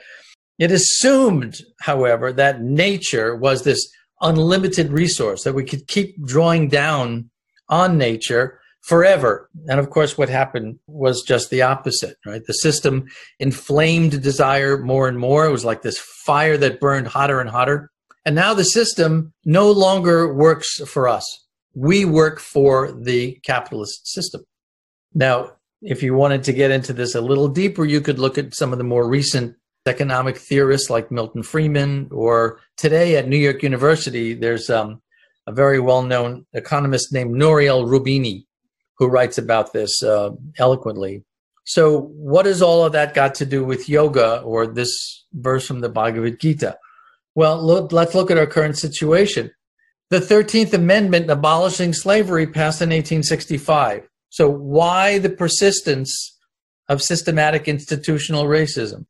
It 0.57 0.71
assumed 0.71 1.57
however 1.81 2.31
that 2.33 2.61
nature 2.61 3.35
was 3.35 3.63
this 3.63 3.89
unlimited 4.21 4.91
resource 4.91 5.43
that 5.43 5.55
we 5.55 5.63
could 5.63 5.87
keep 5.87 6.21
drawing 6.25 6.67
down 6.67 7.29
on 7.69 7.97
nature 7.97 8.59
forever. 8.81 9.49
And 9.67 9.79
of 9.79 9.89
course 9.89 10.17
what 10.17 10.29
happened 10.29 10.79
was 10.87 11.21
just 11.21 11.49
the 11.49 11.61
opposite 11.61 12.17
right? 12.25 12.45
The 12.45 12.53
system 12.53 13.07
inflamed 13.39 14.21
desire 14.21 14.77
more 14.77 15.07
and 15.07 15.19
more. 15.19 15.45
It 15.45 15.51
was 15.51 15.65
like 15.65 15.81
this 15.81 15.99
fire 15.99 16.57
that 16.57 16.79
burned 16.79 17.07
hotter 17.07 17.39
and 17.39 17.49
hotter. 17.49 17.91
And 18.25 18.35
now 18.35 18.53
the 18.53 18.63
system 18.63 19.33
no 19.45 19.71
longer 19.71 20.33
works 20.33 20.79
for 20.87 21.07
us. 21.07 21.45
We 21.73 22.05
work 22.05 22.39
for 22.39 22.91
the 22.91 23.39
capitalist 23.43 24.07
system. 24.07 24.43
Now, 25.13 25.51
if 25.81 26.03
you 26.03 26.13
wanted 26.13 26.43
to 26.43 26.53
get 26.53 26.71
into 26.71 26.93
this 26.93 27.15
a 27.15 27.21
little 27.21 27.47
deeper, 27.47 27.85
you 27.85 28.01
could 28.01 28.19
look 28.19 28.37
at 28.37 28.53
some 28.53 28.71
of 28.71 28.77
the 28.77 28.83
more 28.83 29.07
recent 29.07 29.55
economic 29.85 30.37
theorists 30.37 30.89
like 30.89 31.11
Milton 31.11 31.41
Friedman, 31.41 32.09
or 32.11 32.59
today 32.77 33.15
at 33.15 33.27
New 33.27 33.37
York 33.37 33.63
University, 33.63 34.33
there's 34.33 34.69
um, 34.69 35.01
a 35.47 35.51
very 35.51 35.79
well 35.79 36.03
known 36.03 36.45
economist 36.53 37.13
named 37.13 37.31
Nouriel 37.31 37.85
Roubini 37.85 38.45
who 38.99 39.07
writes 39.07 39.37
about 39.37 39.73
this 39.73 40.03
uh, 40.03 40.31
eloquently. 40.57 41.23
So, 41.63 42.01
what 42.01 42.45
has 42.45 42.61
all 42.61 42.83
of 42.85 42.91
that 42.93 43.13
got 43.13 43.35
to 43.35 43.45
do 43.45 43.63
with 43.63 43.89
yoga 43.89 44.41
or 44.41 44.67
this 44.67 45.25
verse 45.33 45.65
from 45.65 45.79
the 45.79 45.89
Bhagavad 45.89 46.39
Gita? 46.39 46.77
Well, 47.35 47.63
look, 47.63 47.91
let's 47.91 48.13
look 48.13 48.29
at 48.29 48.37
our 48.37 48.47
current 48.47 48.77
situation. 48.77 49.51
The 50.09 50.19
13th 50.19 50.73
Amendment 50.73 51.29
abolishing 51.29 51.93
slavery 51.93 52.47
passed 52.47 52.81
in 52.81 52.89
1865. 52.89 54.07
So, 54.29 54.49
why 54.49 55.19
the 55.19 55.29
persistence 55.29 56.37
of 56.87 57.01
systematic 57.01 57.67
institutional 57.67 58.45
racism? 58.45 59.05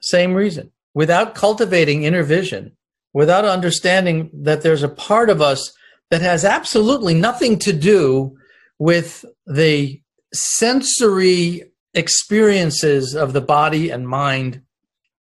Same 0.00 0.34
reason. 0.34 0.72
Without 0.92 1.34
cultivating 1.34 2.02
inner 2.02 2.24
vision, 2.24 2.76
without 3.12 3.44
understanding 3.44 4.30
that 4.32 4.62
there's 4.62 4.82
a 4.82 4.88
part 4.88 5.30
of 5.30 5.40
us 5.40 5.72
that 6.10 6.20
has 6.20 6.44
absolutely 6.44 7.14
nothing 7.14 7.58
to 7.60 7.72
do 7.72 8.36
with 8.78 9.24
the 9.46 10.00
sensory 10.32 11.64
experiences 11.94 13.14
of 13.14 13.32
the 13.32 13.40
body 13.40 13.90
and 13.90 14.08
mind, 14.08 14.62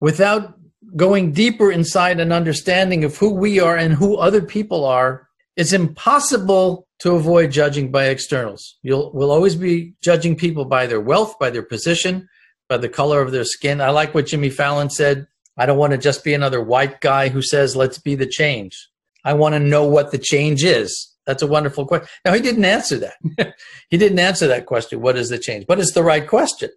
without 0.01 0.55
going 0.95 1.33
deeper 1.33 1.71
inside 1.71 2.21
an 2.21 2.33
understanding 2.33 3.05
of 3.05 3.17
who 3.17 3.31
we 3.31 3.61
are 3.61 3.77
and 3.77 3.95
who 3.95 4.17
other 4.17 4.43
people 4.43 4.85
are, 4.85 5.29
it's 5.57 5.73
impossible 5.73 6.87
to 6.99 7.15
avoid 7.15 7.51
judging 7.51 7.91
by 7.91 8.07
externals. 8.07 8.79
You'll 8.83 9.13
will 9.13 9.31
always 9.31 9.55
be 9.55 9.95
judging 10.01 10.37
people 10.37 10.65
by 10.65 10.87
their 10.87 11.01
wealth, 11.01 11.39
by 11.39 11.51
their 11.51 11.63
position, 11.63 12.29
by 12.69 12.79
the 12.79 12.89
color 12.89 13.21
of 13.21 13.33
their 13.33 13.45
skin. 13.45 13.81
I 13.81 13.91
like 13.91 14.15
what 14.15 14.27
Jimmy 14.27 14.51
Fallon 14.51 14.91
said. 14.91 15.27
I 15.57 15.67
don't 15.67 15.79
want 15.79 15.93
to 15.93 15.99
just 15.99 16.25
be 16.25 16.35
another 16.35 16.63
white 16.63 17.01
guy 17.01 17.29
who 17.29 17.43
says, 17.43 17.77
let's 17.77 17.99
be 17.99 18.15
the 18.15 18.27
change. 18.27 18.89
I 19.27 19.35
want 19.35 19.55
to 19.55 19.59
know 19.59 19.85
what 19.85 20.13
the 20.13 20.19
change 20.19 20.65
is. 20.65 21.13
That's 21.27 21.43
a 21.43 21.49
wonderful 21.49 21.85
question. 21.85 22.09
Now, 22.25 22.33
he 22.33 22.41
didn't 22.41 22.65
answer 22.65 22.97
that. 22.99 23.55
he 23.91 23.99
didn't 23.99 24.21
answer 24.21 24.47
that 24.47 24.67
question. 24.67 25.01
What 25.01 25.17
is 25.17 25.29
the 25.29 25.39
change? 25.39 25.67
But 25.67 25.81
it's 25.81 25.93
the 25.93 26.05
right 26.05 26.27
question. 26.27 26.71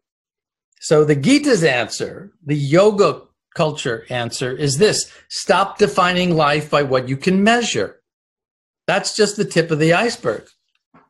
So 0.81 1.05
the 1.05 1.15
Gita's 1.15 1.63
answer, 1.63 2.31
the 2.43 2.55
yoga 2.55 3.21
culture 3.53 4.05
answer 4.09 4.51
is 4.51 4.77
this 4.77 5.11
stop 5.29 5.77
defining 5.77 6.35
life 6.35 6.71
by 6.71 6.81
what 6.81 7.07
you 7.07 7.17
can 7.17 7.43
measure. 7.43 8.01
That's 8.87 9.15
just 9.15 9.37
the 9.37 9.45
tip 9.45 9.69
of 9.69 9.77
the 9.77 9.93
iceberg. 9.93 10.47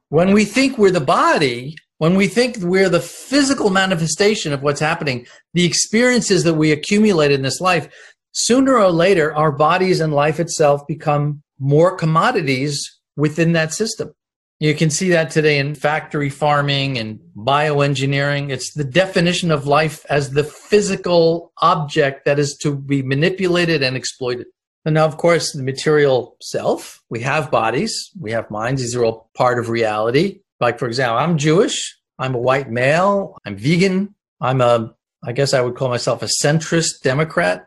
When 0.09 0.33
we 0.33 0.43
think 0.43 0.77
we're 0.77 0.91
the 0.91 0.99
body, 0.99 1.75
when 1.99 2.15
we 2.15 2.27
think 2.27 2.57
we're 2.59 2.89
the 2.89 2.99
physical 2.99 3.69
manifestation 3.69 4.51
of 4.51 4.61
what's 4.61 4.79
happening, 4.81 5.25
the 5.53 5.65
experiences 5.65 6.43
that 6.43 6.55
we 6.55 6.73
accumulate 6.73 7.31
in 7.31 7.43
this 7.43 7.61
life, 7.61 7.87
sooner 8.31 8.77
or 8.77 8.91
later, 8.91 9.35
our 9.35 9.51
bodies 9.51 9.99
and 9.99 10.13
life 10.13 10.39
itself 10.39 10.85
become 10.87 11.41
more 11.59 11.95
commodities 11.95 12.99
within 13.15 13.53
that 13.53 13.73
system. 13.73 14.13
You 14.59 14.75
can 14.75 14.89
see 14.89 15.09
that 15.11 15.31
today 15.31 15.57
in 15.57 15.73
factory 15.73 16.29
farming 16.29 16.97
and 16.97 17.19
bioengineering. 17.37 18.49
It's 18.49 18.73
the 18.73 18.83
definition 18.83 19.51
of 19.51 19.67
life 19.67 20.05
as 20.09 20.31
the 20.31 20.43
physical 20.43 21.53
object 21.61 22.25
that 22.25 22.39
is 22.39 22.57
to 22.61 22.75
be 22.75 23.01
manipulated 23.01 23.81
and 23.81 23.95
exploited. 23.95 24.47
And 24.83 24.95
now, 24.95 25.05
of 25.05 25.15
course, 25.15 25.53
the 25.53 25.63
material 25.63 26.35
self, 26.41 27.01
we 27.09 27.21
have 27.21 27.51
bodies, 27.51 28.11
we 28.19 28.31
have 28.31 28.51
minds. 28.51 28.81
These 28.81 28.95
are 28.95 29.05
all 29.05 29.29
part 29.33 29.59
of 29.59 29.69
reality. 29.69 30.41
Like, 30.59 30.77
for 30.77 30.87
example, 30.87 31.17
I'm 31.17 31.37
Jewish, 31.37 31.97
I'm 32.17 32.35
a 32.35 32.39
white 32.39 32.69
male, 32.69 33.37
I'm 33.45 33.55
vegan, 33.55 34.13
I'm 34.41 34.59
a, 34.59 34.93
I 35.23 35.31
guess 35.31 35.53
I 35.53 35.61
would 35.61 35.75
call 35.75 35.87
myself 35.87 36.21
a 36.21 36.29
centrist 36.43 37.01
Democrat? 37.01 37.65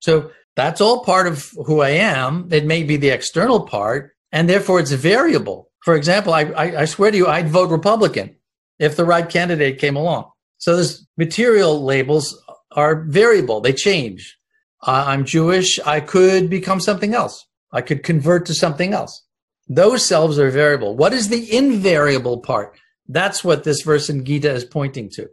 So 0.00 0.30
that's 0.56 0.80
all 0.80 1.04
part 1.04 1.26
of 1.26 1.50
who 1.66 1.80
I 1.80 1.90
am. 1.90 2.48
It 2.50 2.64
may 2.64 2.82
be 2.82 2.96
the 2.96 3.10
external 3.10 3.60
part, 3.66 4.12
and 4.32 4.48
therefore 4.48 4.80
it's 4.80 4.92
variable 4.92 5.68
for 5.88 5.96
example, 5.96 6.34
I, 6.34 6.42
I, 6.42 6.80
I 6.80 6.84
swear 6.84 7.10
to 7.10 7.16
you, 7.16 7.26
I'd 7.26 7.48
vote 7.48 7.70
Republican 7.70 8.36
if 8.78 8.96
the 8.96 9.04
right 9.04 9.28
candidate 9.28 9.78
came 9.78 9.96
along. 9.96 10.30
So 10.58 10.76
those 10.76 11.06
material 11.16 11.82
labels 11.82 12.38
are 12.72 13.04
variable; 13.04 13.60
they 13.60 13.72
change. 13.72 14.36
Uh, 14.82 15.04
I'm 15.06 15.24
Jewish. 15.24 15.78
I 15.86 16.00
could 16.00 16.50
become 16.50 16.80
something 16.80 17.14
else. 17.14 17.46
I 17.72 17.80
could 17.80 18.02
convert 18.02 18.46
to 18.46 18.54
something 18.54 18.92
else. 18.92 19.24
Those 19.68 20.04
selves 20.04 20.38
are 20.38 20.50
variable. 20.50 20.96
What 20.96 21.12
is 21.12 21.28
the 21.28 21.56
invariable 21.56 22.40
part? 22.40 22.76
That's 23.08 23.42
what 23.42 23.64
this 23.64 23.82
verse 23.82 24.10
in 24.10 24.24
Gita 24.24 24.50
is 24.50 24.64
pointing 24.64 25.08
to. 25.10 25.28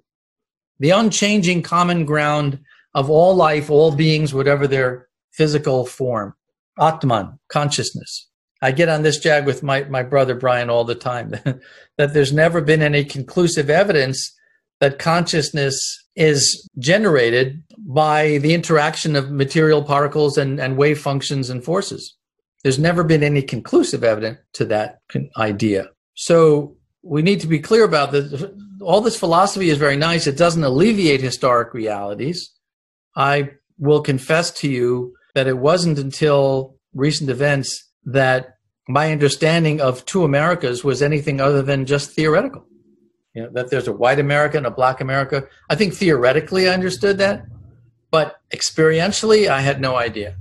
The 0.80 0.92
unchanging 0.92 1.64
common 1.64 2.06
ground 2.06 2.60
of 2.96 3.10
all 3.10 3.36
life, 3.36 3.70
all 3.70 3.94
beings, 3.94 4.34
whatever 4.34 4.66
their 4.66 5.08
physical 5.32 5.86
form. 5.86 6.34
Atman, 6.80 7.38
consciousness. 7.50 8.28
I 8.62 8.72
get 8.72 8.90
on 8.90 9.04
this 9.04 9.20
jag 9.20 9.46
with 9.46 9.62
my, 9.62 9.84
my 9.84 10.02
brother 10.02 10.34
Brian 10.34 10.70
all 10.70 10.86
the 10.86 10.96
time 10.96 11.30
that 11.98 12.14
there's 12.14 12.34
never 12.34 12.62
been 12.62 12.82
any 12.82 13.06
conclusive 13.06 13.70
evidence 13.70 14.34
that 14.80 14.98
consciousness 14.98 16.04
is 16.16 16.68
generated 16.80 17.64
by 17.78 18.40
the 18.40 18.54
interaction 18.54 19.16
of 19.16 19.30
material 19.30 19.84
particles 19.84 20.38
and, 20.38 20.60
and 20.60 20.78
wave 20.78 21.00
functions 21.00 21.50
and 21.50 21.64
forces. 21.64 22.16
There's 22.64 22.80
never 22.80 23.04
been 23.04 23.24
any 23.24 23.42
conclusive 23.42 24.04
evidence 24.04 24.40
to 24.54 24.66
that 24.66 25.00
idea. 25.38 25.90
So 26.16 26.76
we 27.04 27.22
need 27.22 27.42
to 27.42 27.48
be 27.48 27.60
clear 27.60 27.84
about 27.84 28.12
this. 28.12 28.44
All 28.82 29.02
this 29.02 29.20
philosophy 29.20 29.70
is 29.70 29.78
very 29.78 29.98
nice. 29.98 30.28
It 30.28 30.38
doesn't 30.38 30.64
alleviate 30.64 31.22
historic 31.22 31.74
realities. 31.74 32.52
I 33.16 33.52
will 33.78 34.02
confess 34.02 34.52
to 34.52 34.70
you 34.70 35.14
that 35.34 35.48
it 35.48 35.58
wasn't 35.58 36.00
until 36.00 36.76
recent 36.94 37.30
events 37.30 37.92
that 38.06 38.56
my 38.88 39.12
understanding 39.12 39.82
of 39.82 40.06
two 40.06 40.24
Americas 40.24 40.84
was 40.84 41.02
anything 41.02 41.42
other 41.42 41.62
than 41.62 41.86
just 41.86 42.12
theoretical. 42.12 42.66
You 43.34 43.44
know, 43.44 43.50
that 43.54 43.70
there's 43.70 43.88
a 43.88 43.94
white 43.94 44.20
America 44.20 44.58
and 44.58 44.66
a 44.66 44.72
black 44.72 45.02
America. 45.02 45.48
I 45.70 45.76
think 45.76 45.94
theoretically 45.94 46.70
I 46.70 46.74
understood 46.74 47.18
that, 47.18 47.44
but 48.12 48.38
experientially 48.54 49.48
I 49.48 49.62
had 49.62 49.82
no 49.82 49.96
idea. 49.96 50.38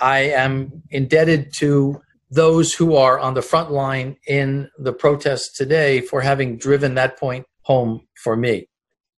I 0.00 0.20
am 0.20 0.82
indebted 0.90 1.52
to 1.58 2.00
those 2.30 2.72
who 2.72 2.94
are 2.94 3.18
on 3.18 3.34
the 3.34 3.42
front 3.42 3.70
line 3.70 4.16
in 4.26 4.70
the 4.78 4.92
protests 4.92 5.56
today 5.56 6.00
for 6.00 6.20
having 6.20 6.56
driven 6.56 6.94
that 6.94 7.18
point 7.18 7.46
home 7.62 8.06
for 8.22 8.36
me. 8.36 8.68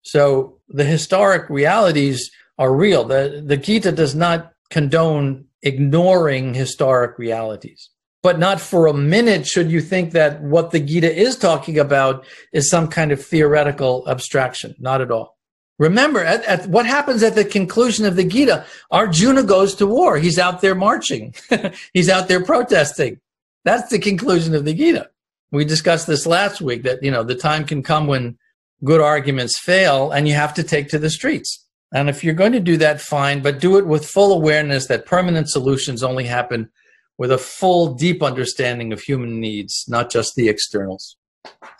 So 0.02 0.58
the 0.68 0.84
historic 0.84 1.48
realities 1.50 2.30
are 2.58 2.74
real. 2.74 3.04
The, 3.04 3.42
the 3.44 3.56
Gita 3.56 3.92
does 3.92 4.14
not 4.14 4.52
condone 4.70 5.46
ignoring 5.62 6.54
historic 6.54 7.18
realities. 7.18 7.90
But 8.22 8.38
not 8.38 8.60
for 8.60 8.86
a 8.86 8.94
minute 8.94 9.46
should 9.46 9.70
you 9.70 9.80
think 9.80 10.12
that 10.12 10.42
what 10.42 10.72
the 10.72 10.80
Gita 10.80 11.14
is 11.14 11.36
talking 11.36 11.78
about 11.78 12.26
is 12.52 12.68
some 12.68 12.88
kind 12.88 13.12
of 13.12 13.24
theoretical 13.24 14.04
abstraction. 14.08 14.74
Not 14.78 15.00
at 15.00 15.12
all. 15.12 15.38
Remember, 15.78 16.24
at, 16.24 16.44
at, 16.44 16.66
what 16.66 16.86
happens 16.86 17.22
at 17.22 17.36
the 17.36 17.44
conclusion 17.44 18.04
of 18.04 18.16
the 18.16 18.24
Gita? 18.24 18.66
Arjuna 18.90 19.44
goes 19.44 19.76
to 19.76 19.86
war. 19.86 20.18
He's 20.18 20.38
out 20.38 20.60
there 20.60 20.74
marching. 20.74 21.34
He's 21.92 22.08
out 22.08 22.26
there 22.26 22.44
protesting. 22.44 23.20
That's 23.64 23.88
the 23.88 24.00
conclusion 24.00 24.56
of 24.56 24.64
the 24.64 24.74
Gita. 24.74 25.08
We 25.52 25.64
discussed 25.64 26.08
this 26.08 26.26
last 26.26 26.60
week 26.60 26.82
that, 26.82 27.02
you 27.02 27.12
know, 27.12 27.22
the 27.22 27.36
time 27.36 27.64
can 27.64 27.84
come 27.84 28.08
when 28.08 28.36
good 28.82 29.00
arguments 29.00 29.58
fail 29.58 30.10
and 30.10 30.26
you 30.26 30.34
have 30.34 30.54
to 30.54 30.64
take 30.64 30.88
to 30.88 30.98
the 30.98 31.10
streets. 31.10 31.64
And 31.92 32.08
if 32.08 32.22
you're 32.22 32.34
going 32.34 32.52
to 32.52 32.60
do 32.60 32.76
that, 32.78 33.00
fine, 33.00 33.40
but 33.40 33.60
do 33.60 33.78
it 33.78 33.86
with 33.86 34.06
full 34.06 34.32
awareness 34.32 34.86
that 34.86 35.06
permanent 35.06 35.48
solutions 35.48 36.02
only 36.02 36.24
happen 36.24 36.70
with 37.16 37.32
a 37.32 37.38
full, 37.38 37.94
deep 37.94 38.22
understanding 38.22 38.92
of 38.92 39.00
human 39.00 39.40
needs, 39.40 39.84
not 39.88 40.10
just 40.10 40.34
the 40.34 40.48
externals. 40.48 41.16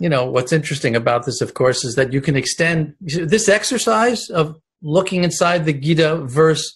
You 0.01 0.09
know, 0.09 0.25
what's 0.25 0.53
interesting 0.53 0.97
about 0.97 1.27
this, 1.27 1.41
of 1.41 1.55
course, 1.55 1.85
is 1.85 1.95
that 1.97 2.13
you 2.13 2.21
can 2.21 2.37
extend 2.37 2.95
this 3.01 3.49
exercise 3.49 4.31
of 4.31 4.57
looking 4.83 5.25
inside 5.25 5.65
the 5.65 5.73
Gita 5.73 6.17
verse 6.25 6.75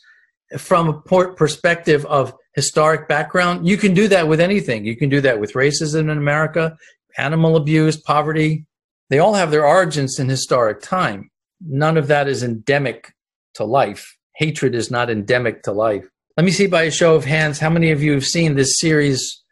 from 0.59 0.89
a 0.89 1.01
perspective 1.35 2.05
of 2.07 2.35
historic 2.55 3.09
background. 3.09 3.67
You 3.67 3.77
can 3.77 3.95
do 3.95 4.09
that 4.09 4.29
with 4.29 4.41
anything. 4.41 4.85
You 4.85 4.97
can 4.97 5.09
do 5.09 5.21
that 5.23 5.41
with 5.41 5.55
racism 5.55 6.03
in 6.03 6.11
America, 6.11 6.77
animal 7.17 7.57
abuse, 7.57 7.97
poverty. 7.97 8.67
They 9.09 9.19
all 9.19 9.35
have 9.35 9.51
their 9.51 9.67
origins 9.67 10.19
in 10.19 10.29
historic 10.29 10.83
time. 10.83 11.31
None 11.67 11.97
of 11.97 12.09
that 12.09 12.29
is 12.29 12.43
endemic 12.43 13.12
to 13.55 13.65
life. 13.65 14.17
Hatred 14.37 14.75
is 14.75 14.91
not 14.91 15.11
endemic 15.11 15.63
to 15.65 15.73
life. 15.73 16.05
Let 16.37 16.45
me 16.45 16.53
see 16.53 16.67
by 16.67 16.85
a 16.85 16.91
show 16.91 17.15
of 17.15 17.25
hands 17.25 17.59
how 17.59 17.71
many 17.71 17.91
of 17.91 18.03
you 18.03 18.13
have 18.13 18.25
seen 18.25 18.55
this 18.55 18.79
series 18.79 19.43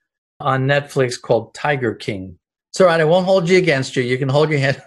on 0.41 0.67
Netflix 0.67 1.21
called 1.21 1.55
Tiger 1.55 1.95
King. 1.95 2.39
It's 2.71 2.81
all 2.81 2.87
right. 2.87 3.01
I 3.01 3.05
won't 3.05 3.27
hold 3.27 3.49
you 3.49 3.59
against 3.59 3.97
you. 3.97 4.03
You 4.03 4.17
can 4.17 4.29
hold 4.29 4.51
your 4.51 4.61
hand. 4.61 4.83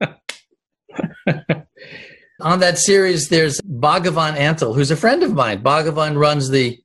on 2.40 2.60
that 2.60 2.78
series, 2.78 3.28
there's 3.28 3.60
Bhagavan 3.60 4.36
Antle, 4.36 4.74
who's 4.74 4.90
a 4.90 4.96
friend 4.96 5.22
of 5.22 5.32
mine. 5.32 5.62
Bhagavan 5.62 6.18
runs 6.18 6.50
the 6.50 6.78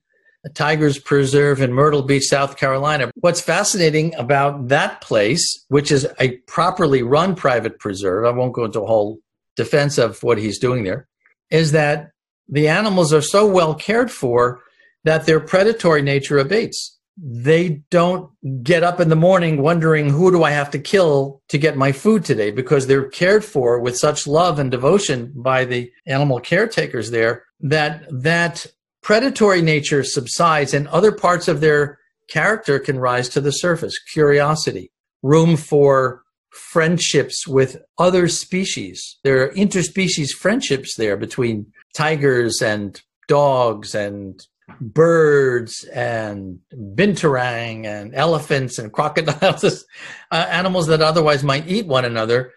Tigers 0.54 0.98
Preserve 0.98 1.60
in 1.60 1.72
Myrtle 1.72 2.02
Beach, 2.02 2.24
South 2.24 2.56
Carolina. 2.56 3.10
What's 3.16 3.40
fascinating 3.40 4.14
about 4.16 4.68
that 4.68 5.00
place, 5.00 5.64
which 5.68 5.92
is 5.92 6.06
a 6.20 6.36
properly 6.46 7.02
run 7.02 7.34
private 7.34 7.78
preserve, 7.78 8.26
I 8.26 8.30
won't 8.30 8.52
go 8.52 8.64
into 8.64 8.80
a 8.80 8.86
whole 8.86 9.18
defense 9.56 9.98
of 9.98 10.22
what 10.22 10.38
he's 10.38 10.58
doing 10.58 10.84
there, 10.84 11.06
is 11.52 11.70
that 11.72 12.10
the 12.48 12.66
animals 12.66 13.12
are 13.12 13.22
so 13.22 13.46
well 13.46 13.74
cared 13.74 14.10
for 14.10 14.60
that 15.04 15.26
their 15.26 15.38
predatory 15.38 16.02
nature 16.02 16.38
abates. 16.38 16.98
They 17.16 17.82
don't 17.90 18.30
get 18.64 18.82
up 18.82 18.98
in 18.98 19.10
the 19.10 19.16
morning 19.16 19.60
wondering 19.60 20.08
who 20.08 20.30
do 20.30 20.42
I 20.44 20.50
have 20.50 20.70
to 20.70 20.78
kill 20.78 21.42
to 21.48 21.58
get 21.58 21.76
my 21.76 21.92
food 21.92 22.24
today 22.24 22.50
because 22.50 22.86
they're 22.86 23.08
cared 23.08 23.44
for 23.44 23.78
with 23.78 23.98
such 23.98 24.26
love 24.26 24.58
and 24.58 24.70
devotion 24.70 25.32
by 25.36 25.66
the 25.66 25.92
animal 26.06 26.40
caretakers 26.40 27.10
there 27.10 27.44
that 27.60 28.06
that 28.10 28.66
predatory 29.02 29.60
nature 29.60 30.02
subsides 30.02 30.72
and 30.72 30.88
other 30.88 31.12
parts 31.12 31.48
of 31.48 31.60
their 31.60 31.98
character 32.28 32.78
can 32.78 32.98
rise 32.98 33.28
to 33.28 33.42
the 33.42 33.52
surface. 33.52 33.98
Curiosity, 33.98 34.90
room 35.22 35.56
for 35.56 36.22
friendships 36.52 37.46
with 37.46 37.82
other 37.98 38.28
species. 38.28 39.18
There 39.24 39.42
are 39.42 39.54
interspecies 39.54 40.30
friendships 40.30 40.96
there 40.96 41.16
between 41.16 41.72
tigers 41.94 42.60
and 42.62 43.00
dogs 43.26 43.94
and 43.94 44.44
birds 44.80 45.84
and 45.84 46.58
binturong 46.74 47.84
and 47.86 48.14
elephants 48.14 48.78
and 48.78 48.92
crocodiles, 48.92 49.84
uh, 50.30 50.46
animals 50.50 50.86
that 50.86 51.02
otherwise 51.02 51.42
might 51.42 51.68
eat 51.68 51.86
one 51.86 52.04
another. 52.04 52.52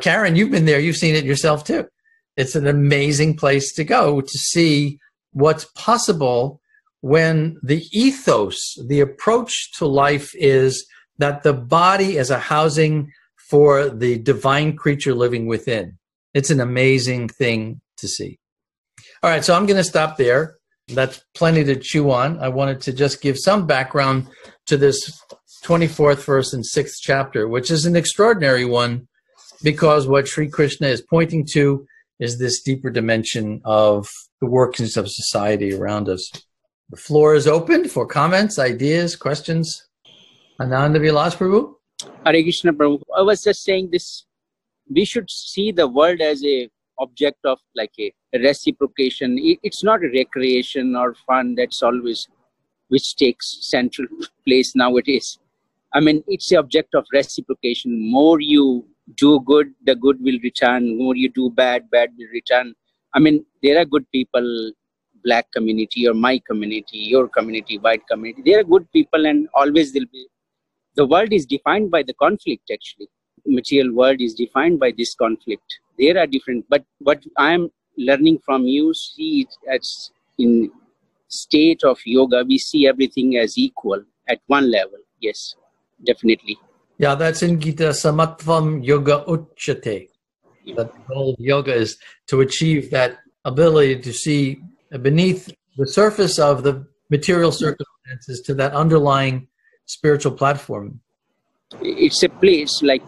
Karen, 0.00 0.36
you've 0.36 0.50
been 0.50 0.66
there, 0.66 0.80
you've 0.80 0.96
seen 0.96 1.14
it 1.14 1.24
yourself 1.24 1.64
too. 1.64 1.88
It's 2.36 2.54
an 2.54 2.66
amazing 2.66 3.36
place 3.36 3.72
to 3.74 3.84
go 3.84 4.20
to 4.20 4.38
see 4.38 4.98
what's 5.32 5.64
possible 5.76 6.60
when 7.00 7.58
the 7.62 7.84
ethos, 7.92 8.76
the 8.86 9.00
approach 9.00 9.72
to 9.78 9.86
life 9.86 10.32
is 10.34 10.86
that 11.18 11.42
the 11.42 11.52
body 11.52 12.16
is 12.16 12.30
a 12.30 12.38
housing 12.38 13.12
for 13.48 13.88
the 13.88 14.18
divine 14.18 14.76
creature 14.76 15.14
living 15.14 15.46
within. 15.46 15.98
It's 16.34 16.50
an 16.50 16.60
amazing 16.60 17.28
thing 17.28 17.80
to 17.98 18.08
see. 18.08 18.38
All 19.22 19.30
right, 19.30 19.44
so 19.44 19.54
I'm 19.54 19.66
going 19.66 19.78
to 19.78 19.84
stop 19.84 20.16
there. 20.16 20.56
That's 20.88 21.22
plenty 21.34 21.64
to 21.64 21.76
chew 21.76 22.10
on. 22.10 22.38
I 22.38 22.48
wanted 22.48 22.80
to 22.82 22.92
just 22.92 23.20
give 23.20 23.38
some 23.38 23.66
background 23.66 24.28
to 24.66 24.76
this 24.76 25.20
24th 25.64 26.24
verse 26.24 26.52
and 26.52 26.64
6th 26.64 26.96
chapter, 27.00 27.48
which 27.48 27.70
is 27.70 27.84
an 27.84 27.96
extraordinary 27.96 28.64
one 28.64 29.08
because 29.62 30.06
what 30.06 30.28
Sri 30.28 30.48
Krishna 30.48 30.86
is 30.86 31.02
pointing 31.02 31.46
to 31.52 31.86
is 32.20 32.38
this 32.38 32.62
deeper 32.62 32.90
dimension 32.90 33.60
of 33.64 34.08
the 34.40 34.46
workings 34.46 34.96
of 34.96 35.10
society 35.10 35.74
around 35.74 36.08
us. 36.08 36.30
The 36.90 36.96
floor 36.96 37.34
is 37.34 37.46
open 37.46 37.88
for 37.88 38.06
comments, 38.06 38.58
ideas, 38.58 39.16
questions. 39.16 39.86
Ananda 40.60 40.98
Vilas 40.98 41.34
Prabhu? 41.34 41.74
Hare 42.28 42.42
Krishna 42.42 42.74
Prabhu. 42.74 43.00
I 43.16 43.22
was 43.22 43.42
just 43.42 43.64
saying 43.64 43.88
this, 43.90 44.26
we 44.90 45.04
should 45.06 45.30
see 45.30 45.72
the 45.72 45.88
world 45.88 46.20
as 46.20 46.44
a 46.44 46.68
object 46.98 47.38
of 47.44 47.58
like 47.74 47.92
a 47.98 48.12
reciprocation. 48.34 49.36
It's 49.62 49.82
not 49.82 50.04
a 50.04 50.10
recreation 50.10 50.94
or 50.94 51.14
fun 51.26 51.54
that's 51.54 51.82
always, 51.82 52.28
which 52.88 53.16
takes 53.16 53.58
central 53.62 54.06
place 54.46 54.76
nowadays. 54.76 55.38
I 55.94 56.00
mean, 56.00 56.22
it's 56.28 56.50
the 56.50 56.56
object 56.56 56.94
of 56.94 57.06
reciprocation. 57.14 58.10
More 58.10 58.40
you 58.40 58.84
do 59.16 59.40
good, 59.46 59.72
the 59.86 59.94
good 59.94 60.18
will 60.20 60.38
return. 60.42 60.98
More 60.98 61.16
you 61.16 61.30
do 61.30 61.48
bad, 61.48 61.90
bad 61.90 62.10
will 62.18 62.28
return. 62.30 62.74
I 63.14 63.20
mean, 63.20 63.46
there 63.62 63.80
are 63.80 63.86
good 63.86 64.04
people, 64.12 64.72
black 65.24 65.50
community 65.52 66.06
or 66.06 66.12
my 66.12 66.38
community, 66.46 66.98
your 66.98 67.26
community, 67.28 67.78
white 67.78 68.06
community. 68.06 68.42
There 68.44 68.60
are 68.60 68.64
good 68.64 68.90
people, 68.92 69.26
and 69.26 69.48
always 69.54 69.92
there'll 69.94 70.12
be 70.12 70.26
the 70.98 71.06
world 71.06 71.32
is 71.32 71.46
defined 71.46 71.90
by 71.90 72.02
the 72.02 72.14
conflict 72.14 72.70
actually. 72.72 73.08
Material 73.46 73.94
world 73.94 74.20
is 74.20 74.34
defined 74.34 74.78
by 74.80 74.92
this 74.98 75.14
conflict. 75.14 75.78
There 75.98 76.18
are 76.18 76.26
different 76.26 76.66
but 76.68 76.84
what 76.98 77.24
i 77.36 77.52
am 77.52 77.70
learning 78.08 78.38
from 78.46 78.64
you 78.74 78.92
see 78.94 79.30
it 79.42 79.52
as 79.76 80.10
in 80.38 80.70
state 81.28 81.82
of 81.84 81.98
yoga 82.04 82.44
we 82.50 82.58
see 82.58 82.86
everything 82.92 83.36
as 83.44 83.56
equal 83.56 84.02
at 84.28 84.40
one 84.46 84.70
level. 84.70 84.98
Yes 85.20 85.54
definitely. 86.04 86.58
Yeah 86.98 87.14
that's 87.14 87.42
in 87.42 87.60
gita 87.60 87.90
samatvam 88.04 88.84
yoga 88.84 89.24
uchate 89.34 90.08
that 90.76 90.92
the 90.94 91.02
goal 91.08 91.30
of 91.34 91.40
yoga 91.52 91.74
is 91.74 91.96
to 92.26 92.40
achieve 92.40 92.90
that 92.90 93.18
ability 93.44 94.00
to 94.00 94.12
see 94.12 94.60
beneath 95.02 95.48
the 95.76 95.86
surface 95.86 96.38
of 96.38 96.64
the 96.64 96.74
material 97.10 97.52
circumstances 97.52 98.40
to 98.46 98.54
that 98.54 98.72
underlying 98.74 99.47
spiritual 99.88 100.32
platform? 100.32 101.00
It's 101.82 102.22
a 102.22 102.28
place 102.28 102.82
like 102.82 103.02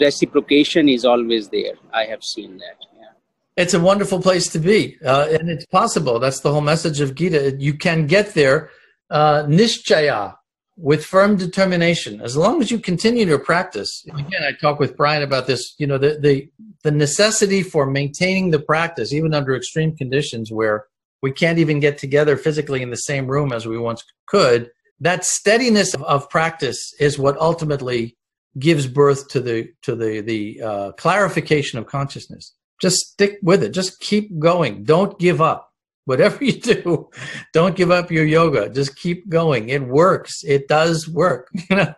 reciprocation 0.00 0.88
is 0.88 1.04
always 1.04 1.48
there. 1.48 1.74
I 1.92 2.04
have 2.04 2.22
seen 2.22 2.58
that. 2.58 2.76
Yeah. 2.98 3.08
It's 3.56 3.74
a 3.74 3.80
wonderful 3.80 4.22
place 4.22 4.48
to 4.52 4.58
be, 4.58 4.96
uh, 5.04 5.28
and 5.30 5.50
it's 5.50 5.66
possible. 5.66 6.18
That's 6.18 6.40
the 6.40 6.52
whole 6.52 6.60
message 6.60 7.00
of 7.00 7.14
Gita. 7.14 7.56
You 7.58 7.74
can 7.74 8.06
get 8.06 8.34
there, 8.34 8.70
uh, 9.10 9.42
nishchaya, 9.44 10.36
with 10.76 11.04
firm 11.04 11.36
determination, 11.36 12.22
as 12.22 12.38
long 12.38 12.62
as 12.62 12.70
you 12.70 12.78
continue 12.78 13.26
to 13.26 13.38
practice. 13.38 14.02
Again, 14.08 14.42
I 14.42 14.52
talk 14.52 14.80
with 14.80 14.96
Brian 14.96 15.22
about 15.22 15.46
this. 15.46 15.74
You 15.76 15.86
know, 15.86 15.98
the 15.98 16.18
the 16.18 16.48
the 16.82 16.90
necessity 16.90 17.62
for 17.62 17.84
maintaining 17.84 18.50
the 18.50 18.60
practice, 18.60 19.12
even 19.12 19.34
under 19.34 19.54
extreme 19.54 19.94
conditions 19.94 20.50
where 20.50 20.86
we 21.20 21.32
can't 21.32 21.58
even 21.58 21.80
get 21.80 21.98
together 21.98 22.38
physically 22.38 22.80
in 22.80 22.88
the 22.88 22.96
same 22.96 23.26
room 23.26 23.52
as 23.52 23.66
we 23.66 23.76
once 23.76 24.02
could 24.24 24.70
that 25.00 25.24
steadiness 25.24 25.94
of 25.94 26.28
practice 26.28 26.94
is 27.00 27.18
what 27.18 27.38
ultimately 27.38 28.16
gives 28.58 28.86
birth 28.86 29.28
to 29.28 29.40
the 29.40 29.68
to 29.82 29.94
the 29.94 30.20
the 30.20 30.62
uh, 30.62 30.92
clarification 30.92 31.78
of 31.78 31.86
consciousness. 31.86 32.54
Just 32.80 32.96
stick 32.96 33.38
with 33.42 33.62
it. 33.62 33.70
Just 33.70 34.00
keep 34.00 34.38
going. 34.38 34.84
Don't 34.84 35.18
give 35.18 35.40
up. 35.40 35.72
Whatever 36.06 36.44
you 36.44 36.52
do, 36.52 37.10
don't 37.52 37.76
give 37.76 37.90
up 37.90 38.10
your 38.10 38.24
yoga. 38.24 38.68
Just 38.68 38.96
keep 38.96 39.28
going. 39.28 39.68
It 39.68 39.86
works. 39.86 40.42
It 40.44 40.68
does 40.68 41.08
work. 41.08 41.48
You 41.70 41.76
know, 41.76 41.94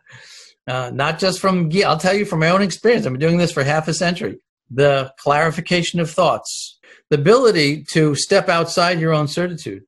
uh, 0.69 0.91
not 0.95 1.19
just 1.19 1.41
from 1.41 1.71
I'll 1.85 1.99
tell 1.99 2.15
you 2.15 2.25
from 2.25 2.41
my 2.41 2.51
own 2.51 2.62
experience. 2.62 3.05
I've 3.05 3.12
been 3.12 3.21
doing 3.21 3.38
this 3.38 3.53
for 3.53 3.65
half 3.65 3.88
a 3.88 3.95
century. 3.95 4.38
The 4.71 5.12
clarification 5.19 5.99
of 5.99 6.11
thoughts, 6.11 6.79
the 7.11 7.19
ability 7.19 7.85
to 7.93 8.15
step 8.15 8.49
outside 8.49 9.01
your 9.01 9.12
own 9.12 9.29
certitude 9.29 9.83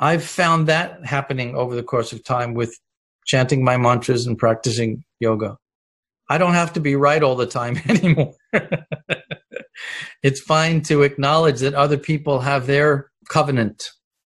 I've 0.00 0.24
found 0.24 0.66
that 0.66 1.04
happening 1.04 1.54
over 1.54 1.76
the 1.76 1.82
course 1.82 2.12
of 2.12 2.24
time 2.24 2.54
with 2.54 2.74
chanting 3.26 3.62
my 3.62 3.76
mantras 3.76 4.26
and 4.26 4.36
practicing 4.36 5.04
yoga. 5.20 5.58
I 6.28 6.38
don't 6.38 6.54
have 6.54 6.72
to 6.72 6.80
be 6.80 6.96
right 6.96 7.22
all 7.22 7.36
the 7.36 7.46
time 7.46 7.78
anymore. 7.88 8.34
it's 10.22 10.40
fine 10.40 10.80
to 10.82 11.02
acknowledge 11.02 11.60
that 11.60 11.74
other 11.74 11.98
people 11.98 12.40
have 12.40 12.66
their 12.66 13.10
covenant 13.28 13.90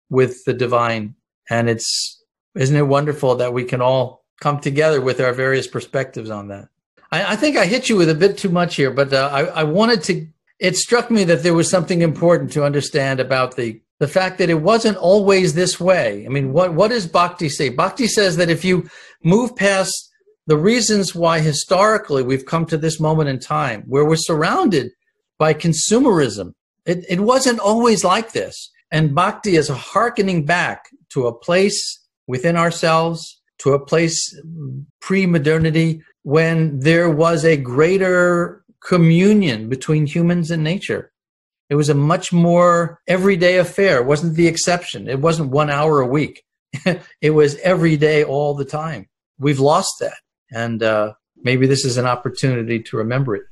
with 0.08 0.42
the 0.46 0.54
divine. 0.54 1.14
And 1.50 1.68
it's, 1.68 2.24
isn't 2.56 2.76
it 2.76 2.86
wonderful 2.86 3.36
that 3.36 3.52
we 3.52 3.64
can 3.64 3.82
all 3.82 4.24
come 4.40 4.60
together 4.60 5.00
with 5.02 5.20
our 5.20 5.34
various 5.34 5.66
perspectives 5.66 6.30
on 6.30 6.48
that? 6.48 6.68
I, 7.12 7.32
I 7.32 7.36
think 7.36 7.56
I 7.56 7.66
hit 7.66 7.90
you 7.90 7.96
with 7.96 8.08
a 8.08 8.14
bit 8.14 8.38
too 8.38 8.48
much 8.48 8.76
here, 8.76 8.90
but 8.90 9.12
uh, 9.12 9.28
I, 9.30 9.44
I 9.46 9.64
wanted 9.64 10.02
to 10.04 10.26
it 10.58 10.76
struck 10.76 11.10
me 11.10 11.24
that 11.24 11.42
there 11.42 11.54
was 11.54 11.70
something 11.70 12.02
important 12.02 12.52
to 12.52 12.64
understand 12.64 13.20
about 13.20 13.56
the 13.56 13.80
the 14.00 14.08
fact 14.08 14.38
that 14.38 14.50
it 14.50 14.62
wasn't 14.62 14.96
always 14.96 15.54
this 15.54 15.80
way. 15.80 16.24
I 16.24 16.28
mean, 16.28 16.52
what 16.52 16.74
what 16.74 16.88
does 16.88 17.06
Bhakti 17.06 17.48
say? 17.48 17.68
Bhakti 17.68 18.06
says 18.06 18.36
that 18.36 18.50
if 18.50 18.64
you 18.64 18.88
move 19.24 19.56
past 19.56 20.10
the 20.46 20.56
reasons 20.56 21.14
why 21.14 21.40
historically 21.40 22.22
we've 22.22 22.46
come 22.46 22.64
to 22.66 22.78
this 22.78 23.00
moment 23.00 23.28
in 23.28 23.38
time 23.38 23.82
where 23.86 24.04
we're 24.04 24.16
surrounded 24.16 24.90
by 25.38 25.52
consumerism, 25.52 26.52
it, 26.86 27.04
it 27.08 27.20
wasn't 27.20 27.58
always 27.58 28.04
like 28.04 28.32
this. 28.32 28.70
And 28.90 29.14
Bhakti 29.14 29.56
is 29.56 29.68
hearkening 29.68 30.46
back 30.46 30.86
to 31.10 31.26
a 31.26 31.34
place 31.34 32.00
within 32.26 32.56
ourselves, 32.56 33.40
to 33.58 33.72
a 33.72 33.84
place 33.84 34.34
pre 35.00 35.26
modernity 35.26 36.02
when 36.22 36.78
there 36.78 37.10
was 37.10 37.44
a 37.44 37.56
greater 37.56 38.64
communion 38.86 39.68
between 39.68 40.06
humans 40.06 40.50
and 40.50 40.62
nature. 40.62 41.12
It 41.70 41.74
was 41.74 41.88
a 41.88 41.94
much 41.94 42.32
more 42.32 43.00
everyday 43.06 43.58
affair. 43.58 43.98
It 43.98 44.06
wasn't 44.06 44.36
the 44.36 44.46
exception. 44.46 45.08
It 45.08 45.20
wasn't 45.20 45.50
one 45.50 45.70
hour 45.70 46.00
a 46.00 46.06
week. 46.06 46.42
it 47.20 47.30
was 47.30 47.56
every 47.56 47.96
day, 47.96 48.24
all 48.24 48.54
the 48.54 48.64
time. 48.64 49.08
We've 49.38 49.60
lost 49.60 49.92
that. 50.00 50.16
And 50.50 50.82
uh, 50.82 51.14
maybe 51.42 51.66
this 51.66 51.84
is 51.84 51.98
an 51.98 52.06
opportunity 52.06 52.80
to 52.82 52.96
remember 52.96 53.36
it. 53.36 53.42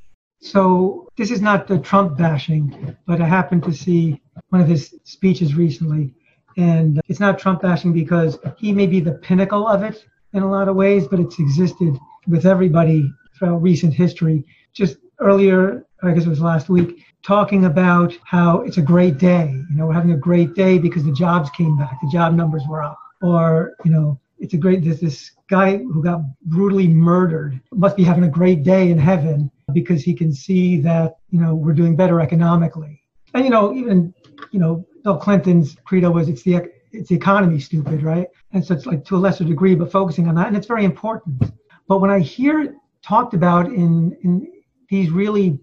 So, 0.41 1.09
this 1.17 1.31
is 1.31 1.41
not 1.41 1.67
the 1.67 1.79
Trump 1.79 2.19
bashing, 2.19 2.97
but 3.07 3.21
I 3.21 3.27
happened 3.27 3.65
to 3.65 3.73
see 3.73 4.21
one 4.51 4.61
of 4.61 4.69
his 4.69 4.95
speeches 5.05 5.55
recently. 5.55 6.13
And 6.57 7.01
it's 7.09 7.21
not 7.21 7.39
Trump 7.39 7.63
bashing 7.63 7.93
because 7.93 8.39
he 8.57 8.73
may 8.73 8.87
be 8.87 9.01
the 9.01 9.13
pinnacle 9.13 9.67
of 9.67 9.83
it 9.83 10.05
in 10.33 10.43
a 10.43 10.51
lot 10.51 10.69
of 10.69 10.77
ways, 10.77 11.07
but 11.07 11.21
it's 11.21 11.39
existed 11.39 11.99
with 12.27 12.47
everybody 12.47 13.11
throughout 13.37 13.63
recent 13.63 13.93
history. 13.93 14.45
Just 14.73 14.99
earlier, 15.21 15.87
I 16.03 16.13
guess 16.13 16.25
it 16.25 16.29
was 16.29 16.41
last 16.41 16.69
week, 16.69 17.05
talking 17.23 17.65
about 17.65 18.17
how 18.25 18.61
it's 18.61 18.77
a 18.77 18.83
great 18.83 19.19
day. 19.19 19.51
You 19.71 19.77
know, 19.77 19.87
we're 19.87 19.95
having 19.95 20.13
a 20.13 20.17
great 20.17 20.55
day 20.55 20.79
because 20.79 21.05
the 21.05 21.13
jobs 21.13 21.51
came 21.51 21.77
back, 21.77 21.99
the 22.03 22.11
job 22.11 22.35
numbers 22.35 22.63
were 22.69 22.83
up. 22.83 22.99
Or, 23.23 23.73
you 23.85 23.91
know, 23.91 24.21
it's 24.39 24.55
a 24.55 24.59
great, 24.59 24.85
there's 24.85 25.01
this 25.01 25.33
guy 25.49 25.79
who 25.79 26.03
got 26.03 26.21
brutally 26.43 26.87
murdered 26.87 27.61
must 27.73 27.97
be 27.97 28.05
having 28.05 28.25
a 28.25 28.29
great 28.29 28.63
day 28.63 28.91
in 28.91 28.99
heaven 28.99 29.51
because 29.73 30.03
he 30.03 30.15
can 30.15 30.33
see 30.33 30.81
that, 30.83 31.17
you 31.31 31.41
know, 31.41 31.55
we're 31.55 31.73
doing 31.73 31.97
better 31.97 32.21
economically. 32.21 33.03
And, 33.35 33.45
you 33.45 33.51
know, 33.51 33.75
even, 33.75 34.15
you 34.53 34.61
know, 34.61 34.87
Bill 35.03 35.17
Clinton's 35.17 35.77
credo 35.85 36.11
was 36.11 36.29
it's 36.29 36.43
the, 36.43 36.71
it's 36.93 37.09
the 37.09 37.15
economy, 37.15 37.59
stupid, 37.59 38.03
right? 38.03 38.29
And 38.53 38.65
so 38.65 38.75
it's 38.75 38.87
like 38.87 39.05
to 39.07 39.17
a 39.17 39.19
lesser 39.19 39.45
degree, 39.45 39.75
but 39.75 39.91
focusing 39.91 40.29
on 40.29 40.35
that. 40.37 40.47
And 40.47 40.57
it's 40.57 40.67
very 40.67 40.85
important. 40.85 41.43
But 41.89 42.01
when 42.01 42.11
I 42.11 42.21
hear 42.21 42.61
it 42.61 42.75
talked 43.03 43.35
about 43.35 43.67
in, 43.67 44.17
in 44.23 44.47
these 44.89 45.11
really 45.11 45.59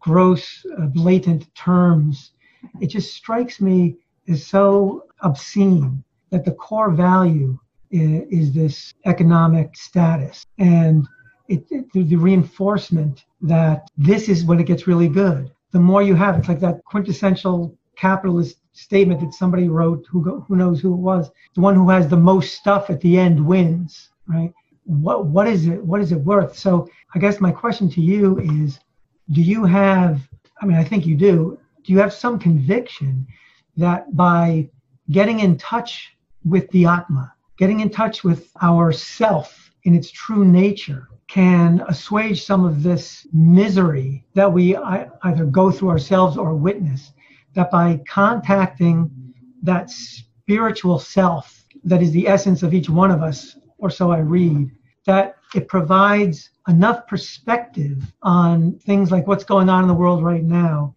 gross, 0.00 0.64
uh, 0.78 0.86
blatant 0.86 1.52
terms, 1.54 2.32
it 2.80 2.88
just 2.88 3.14
strikes 3.14 3.60
me 3.60 3.96
as 4.28 4.46
so 4.46 5.04
obscene 5.20 6.02
that 6.30 6.44
the 6.44 6.52
core 6.52 6.90
value 6.90 7.58
is, 7.90 8.22
is 8.30 8.52
this 8.52 8.94
economic 9.06 9.76
status 9.76 10.44
and 10.58 11.06
it, 11.48 11.64
it, 11.70 11.90
the 11.92 12.16
reinforcement 12.16 13.24
that 13.40 13.88
this 13.96 14.28
is 14.28 14.44
when 14.44 14.60
it 14.60 14.66
gets 14.66 14.86
really 14.86 15.08
good. 15.08 15.50
The 15.72 15.80
more 15.80 16.02
you 16.02 16.14
have, 16.14 16.38
it's 16.38 16.48
like 16.48 16.60
that 16.60 16.84
quintessential 16.84 17.76
capitalist 17.96 18.58
statement 18.72 19.20
that 19.20 19.32
somebody 19.34 19.68
wrote, 19.68 20.06
who 20.10 20.22
go, 20.22 20.44
who 20.46 20.56
knows 20.56 20.80
who 20.80 20.92
it 20.92 20.98
was. 20.98 21.30
The 21.54 21.60
one 21.60 21.74
who 21.74 21.88
has 21.90 22.08
the 22.08 22.16
most 22.16 22.54
stuff 22.54 22.90
at 22.90 23.00
the 23.00 23.18
end 23.18 23.44
wins, 23.44 24.10
right? 24.26 24.52
What 24.88 25.26
what 25.26 25.46
is 25.46 25.66
it? 25.66 25.84
What 25.84 26.00
is 26.00 26.12
it 26.12 26.20
worth? 26.20 26.56
So 26.56 26.88
I 27.14 27.18
guess 27.18 27.42
my 27.42 27.52
question 27.52 27.90
to 27.90 28.00
you 28.00 28.38
is, 28.38 28.80
do 29.32 29.42
you 29.42 29.66
have, 29.66 30.26
I 30.62 30.66
mean, 30.66 30.78
I 30.78 30.84
think 30.84 31.04
you 31.04 31.14
do, 31.14 31.58
do 31.84 31.92
you 31.92 31.98
have 31.98 32.12
some 32.12 32.38
conviction 32.38 33.26
that 33.76 34.16
by 34.16 34.70
getting 35.10 35.40
in 35.40 35.58
touch 35.58 36.16
with 36.42 36.70
the 36.70 36.86
Atma, 36.86 37.34
getting 37.58 37.80
in 37.80 37.90
touch 37.90 38.24
with 38.24 38.50
our 38.62 38.90
self 38.90 39.70
in 39.84 39.94
its 39.94 40.10
true 40.10 40.44
nature, 40.46 41.08
can 41.26 41.82
assuage 41.88 42.46
some 42.46 42.64
of 42.64 42.82
this 42.82 43.26
misery 43.30 44.24
that 44.32 44.50
we 44.50 44.74
either 44.74 45.44
go 45.44 45.70
through 45.70 45.90
ourselves 45.90 46.38
or 46.38 46.54
witness, 46.54 47.12
that 47.52 47.70
by 47.70 48.00
contacting 48.08 49.10
that 49.62 49.90
spiritual 49.90 50.98
self 50.98 51.66
that 51.84 52.00
is 52.00 52.10
the 52.12 52.26
essence 52.26 52.62
of 52.62 52.72
each 52.72 52.88
one 52.88 53.10
of 53.10 53.22
us, 53.22 53.58
or 53.78 53.90
so 53.90 54.10
I 54.10 54.18
read, 54.18 54.70
that 55.06 55.36
it 55.54 55.68
provides 55.68 56.50
enough 56.68 57.06
perspective 57.06 58.12
on 58.22 58.78
things 58.80 59.10
like 59.10 59.26
what's 59.26 59.44
going 59.44 59.68
on 59.68 59.82
in 59.82 59.88
the 59.88 59.94
world 59.94 60.22
right 60.22 60.44
now 60.44 60.94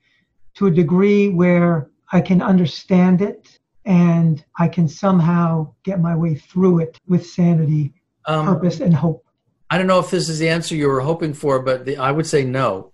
to 0.55 0.67
a 0.67 0.71
degree 0.71 1.29
where 1.29 1.89
I 2.11 2.19
can 2.21 2.41
understand 2.41 3.21
it 3.21 3.59
and 3.85 4.43
I 4.59 4.67
can 4.67 4.87
somehow 4.87 5.73
get 5.83 5.99
my 5.99 6.15
way 6.15 6.35
through 6.35 6.79
it 6.79 6.97
with 7.07 7.25
sanity, 7.25 7.93
um, 8.25 8.45
purpose, 8.45 8.79
and 8.79 8.93
hope. 8.93 9.25
I 9.69 9.77
don't 9.77 9.87
know 9.87 9.99
if 9.99 10.11
this 10.11 10.27
is 10.27 10.39
the 10.39 10.49
answer 10.49 10.75
you 10.75 10.87
were 10.87 10.99
hoping 10.99 11.33
for, 11.33 11.61
but 11.61 11.85
the, 11.85 11.97
I 11.97 12.11
would 12.11 12.27
say 12.27 12.43
no. 12.43 12.91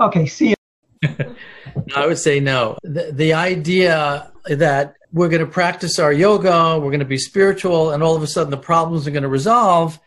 Okay, 0.00 0.26
see 0.26 0.54
you. 1.02 1.08
I 1.94 2.06
would 2.06 2.18
say 2.18 2.40
no. 2.40 2.78
The, 2.82 3.10
the 3.12 3.34
idea 3.34 4.30
that 4.46 4.96
we're 5.12 5.28
going 5.28 5.44
to 5.44 5.50
practice 5.50 5.98
our 5.98 6.12
yoga, 6.12 6.78
we're 6.78 6.90
going 6.90 7.00
to 7.00 7.04
be 7.04 7.18
spiritual, 7.18 7.90
and 7.90 8.02
all 8.02 8.16
of 8.16 8.22
a 8.22 8.26
sudden 8.26 8.50
the 8.50 8.56
problems 8.56 9.06
are 9.06 9.10
going 9.10 9.22
to 9.22 9.28
resolve 9.28 9.98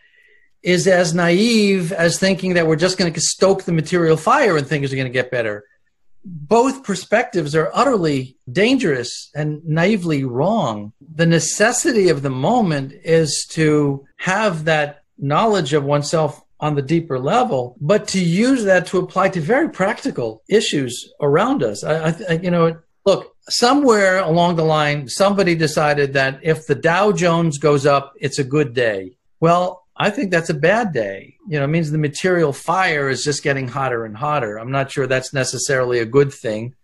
is 0.63 0.87
as 0.87 1.13
naive 1.13 1.91
as 1.91 2.19
thinking 2.19 2.55
that 2.55 2.65
we're 2.65 2.75
just 2.75 2.97
going 2.97 3.13
to 3.13 3.21
stoke 3.21 3.63
the 3.63 3.71
material 3.71 4.17
fire 4.17 4.57
and 4.57 4.65
things 4.65 4.91
are 4.91 4.95
going 4.95 5.07
to 5.07 5.13
get 5.13 5.29
better. 5.29 5.63
Both 6.25 6.83
perspectives 6.83 7.55
are 7.55 7.69
utterly 7.71 8.35
dangerous 8.51 9.29
and 9.35 9.63
naively 9.63 10.23
wrong. 10.23 10.91
The 11.13 11.27
necessity 11.27 12.09
of 12.09 12.23
the 12.23 12.31
moment 12.31 12.93
is 13.03 13.45
to 13.51 14.07
have 14.17 14.65
that 14.65 15.03
knowledge 15.19 15.73
of 15.73 15.83
oneself 15.83 16.41
on 16.59 16.75
the 16.75 16.81
deeper 16.81 17.19
level, 17.19 17.75
but 17.81 18.07
to 18.09 18.19
use 18.19 18.63
that 18.63 18.87
to 18.87 18.97
apply 18.97 19.29
to 19.29 19.41
very 19.41 19.69
practical 19.69 20.41
issues 20.47 21.11
around 21.21 21.63
us. 21.63 21.83
I, 21.83 22.09
I 22.29 22.33
you 22.41 22.51
know, 22.51 22.77
look, 23.05 23.35
somewhere 23.49 24.19
along 24.19 24.55
the 24.55 24.63
line, 24.63 25.07
somebody 25.07 25.55
decided 25.55 26.13
that 26.13 26.39
if 26.43 26.65
the 26.65 26.75
Dow 26.75 27.11
Jones 27.11 27.57
goes 27.57 27.85
up, 27.85 28.13
it's 28.19 28.39
a 28.39 28.43
good 28.43 28.73
day. 28.73 29.17
Well, 29.39 29.85
I 29.97 30.09
think 30.09 30.31
that's 30.31 30.49
a 30.49 30.55
bad 30.55 30.91
day. 30.91 31.35
You 31.47 31.59
know, 31.59 31.65
it 31.65 31.69
means 31.69 31.91
the 31.91 31.97
material 31.97 32.51
fire 32.51 33.09
is 33.09 33.23
just 33.23 33.43
getting 33.43 33.67
hotter 33.67 34.05
and 34.05 34.15
hotter. 34.15 34.57
I'm 34.57 34.71
not 34.71 34.91
sure 34.91 35.07
that's 35.07 35.33
necessarily 35.33 35.99
a 35.99 36.05
good 36.05 36.33
thing. 36.33 36.75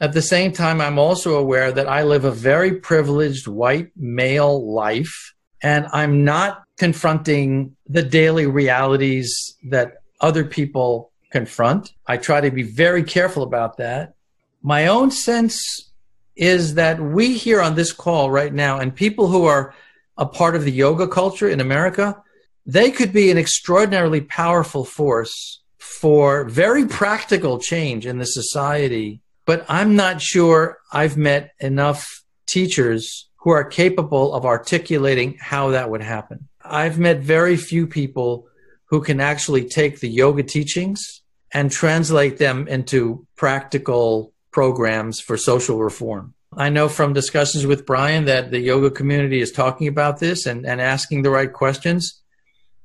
At 0.00 0.12
the 0.12 0.22
same 0.22 0.52
time, 0.52 0.80
I'm 0.80 0.98
also 0.98 1.36
aware 1.36 1.72
that 1.72 1.88
I 1.88 2.02
live 2.02 2.24
a 2.24 2.30
very 2.32 2.74
privileged 2.74 3.46
white 3.46 3.90
male 3.96 4.72
life, 4.72 5.32
and 5.62 5.86
I'm 5.92 6.24
not 6.24 6.64
confronting 6.76 7.76
the 7.86 8.02
daily 8.02 8.46
realities 8.46 9.54
that 9.70 10.02
other 10.20 10.44
people 10.44 11.12
confront. 11.30 11.92
I 12.06 12.16
try 12.16 12.40
to 12.40 12.50
be 12.50 12.62
very 12.62 13.04
careful 13.04 13.42
about 13.42 13.76
that. 13.78 14.14
My 14.62 14.88
own 14.88 15.10
sense 15.10 15.90
is 16.36 16.74
that 16.74 17.00
we 17.00 17.34
here 17.36 17.60
on 17.60 17.74
this 17.74 17.92
call 17.92 18.30
right 18.30 18.52
now, 18.52 18.78
and 18.78 18.94
people 18.94 19.28
who 19.28 19.44
are 19.44 19.74
a 20.18 20.26
part 20.26 20.56
of 20.56 20.64
the 20.64 20.72
yoga 20.72 21.06
culture 21.08 21.48
in 21.48 21.60
America, 21.60 22.22
they 22.66 22.90
could 22.90 23.12
be 23.12 23.30
an 23.30 23.38
extraordinarily 23.38 24.20
powerful 24.20 24.84
force 24.84 25.60
for 25.78 26.44
very 26.44 26.86
practical 26.86 27.58
change 27.58 28.06
in 28.06 28.18
the 28.18 28.26
society. 28.26 29.20
But 29.44 29.64
I'm 29.68 29.96
not 29.96 30.20
sure 30.20 30.78
I've 30.92 31.16
met 31.16 31.52
enough 31.58 32.22
teachers 32.46 33.28
who 33.42 33.50
are 33.50 33.64
capable 33.64 34.34
of 34.34 34.44
articulating 34.44 35.36
how 35.40 35.70
that 35.70 35.90
would 35.90 36.02
happen. 36.02 36.48
I've 36.64 36.98
met 36.98 37.18
very 37.18 37.56
few 37.56 37.86
people 37.86 38.46
who 38.86 39.00
can 39.00 39.20
actually 39.20 39.68
take 39.68 40.00
the 40.00 40.08
yoga 40.08 40.42
teachings 40.42 41.22
and 41.52 41.70
translate 41.70 42.38
them 42.38 42.68
into 42.68 43.26
practical 43.36 44.32
programs 44.52 45.20
for 45.20 45.36
social 45.36 45.78
reform. 45.78 46.34
I 46.54 46.68
know 46.68 46.88
from 46.88 47.14
discussions 47.14 47.66
with 47.66 47.86
Brian 47.86 48.26
that 48.26 48.50
the 48.50 48.60
yoga 48.60 48.90
community 48.90 49.40
is 49.40 49.50
talking 49.50 49.88
about 49.88 50.20
this 50.20 50.46
and, 50.46 50.66
and 50.66 50.80
asking 50.80 51.22
the 51.22 51.30
right 51.30 51.52
questions 51.52 52.22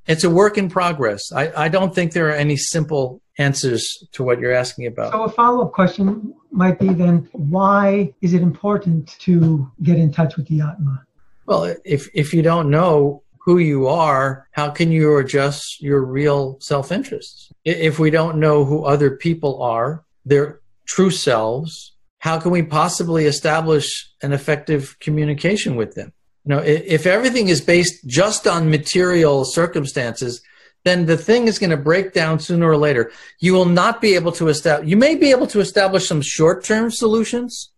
it's 0.08 0.24
a 0.24 0.30
work 0.30 0.58
in 0.58 0.70
progress. 0.70 1.32
I, 1.34 1.66
I 1.66 1.68
don't 1.68 1.94
think 1.94 2.14
there 2.14 2.30
are 2.30 2.36
any 2.36 2.56
simple 2.56 3.22
answers 3.38 4.04
to 4.14 4.24
what 4.24 4.40
you're 4.40 4.54
asking 4.54 4.88
about. 4.88 5.12
So 5.12 5.24
a 5.24 5.30
follow-up 5.30 5.72
question 5.72 6.34
might 6.52 6.80
be 6.80 6.90
then, 6.90 7.30
why 7.34 8.14
is 8.22 8.34
it 8.34 8.42
important 8.42 9.08
to 9.20 9.72
get 9.84 9.98
in 9.98 10.12
touch 10.12 10.38
with 10.38 10.48
the 10.48 10.62
Atma? 10.62 11.04
Well, 11.46 11.76
if 11.86 12.10
if 12.14 12.34
you 12.34 12.42
don't 12.42 12.70
know 12.70 13.24
who 13.40 13.60
you 13.60 13.88
are, 13.88 14.48
how 14.52 14.70
can 14.70 14.92
you 14.92 15.18
adjust 15.18 15.82
your 15.82 16.04
real 16.04 16.58
self-interests? 16.60 17.54
If 17.64 18.00
we 18.00 18.10
don't 18.10 18.38
know 18.38 18.66
who 18.66 18.84
other 18.84 19.12
people 19.12 19.62
are, 19.62 20.04
their 20.26 20.60
true 20.86 21.12
selves, 21.12 21.94
how 22.20 22.40
can 22.40 22.52
we 22.52 22.64
possibly 22.64 23.26
establish 23.26 24.10
an 24.22 24.34
effective 24.34 24.98
communication 25.00 25.78
with 25.78 25.96
them? 25.96 26.12
you 26.48 26.56
know 26.56 26.62
if 26.62 27.06
everything 27.06 27.50
is 27.50 27.62
based 27.62 28.08
just 28.08 28.48
on 28.48 28.70
material 28.70 29.44
circumstances 29.44 30.42
then 30.88 31.06
the 31.06 31.18
thing 31.18 31.48
is 31.48 31.60
going 31.60 31.70
to 31.72 31.78
break 31.78 32.14
down 32.14 32.40
sooner 32.40 32.70
or 32.70 32.78
later. 32.78 33.12
You 33.40 33.54
will 33.54 33.66
not 33.66 34.02
be 34.02 34.16
able 34.16 34.32
to 34.34 34.48
establish, 34.48 34.90
you 34.90 34.98
may 34.98 35.16
be 35.16 35.32
able 35.32 35.48
to 35.48 35.60
establish 35.60 36.08
some 36.08 36.22
short 36.22 36.64
term 36.64 36.90
solutions 36.90 37.72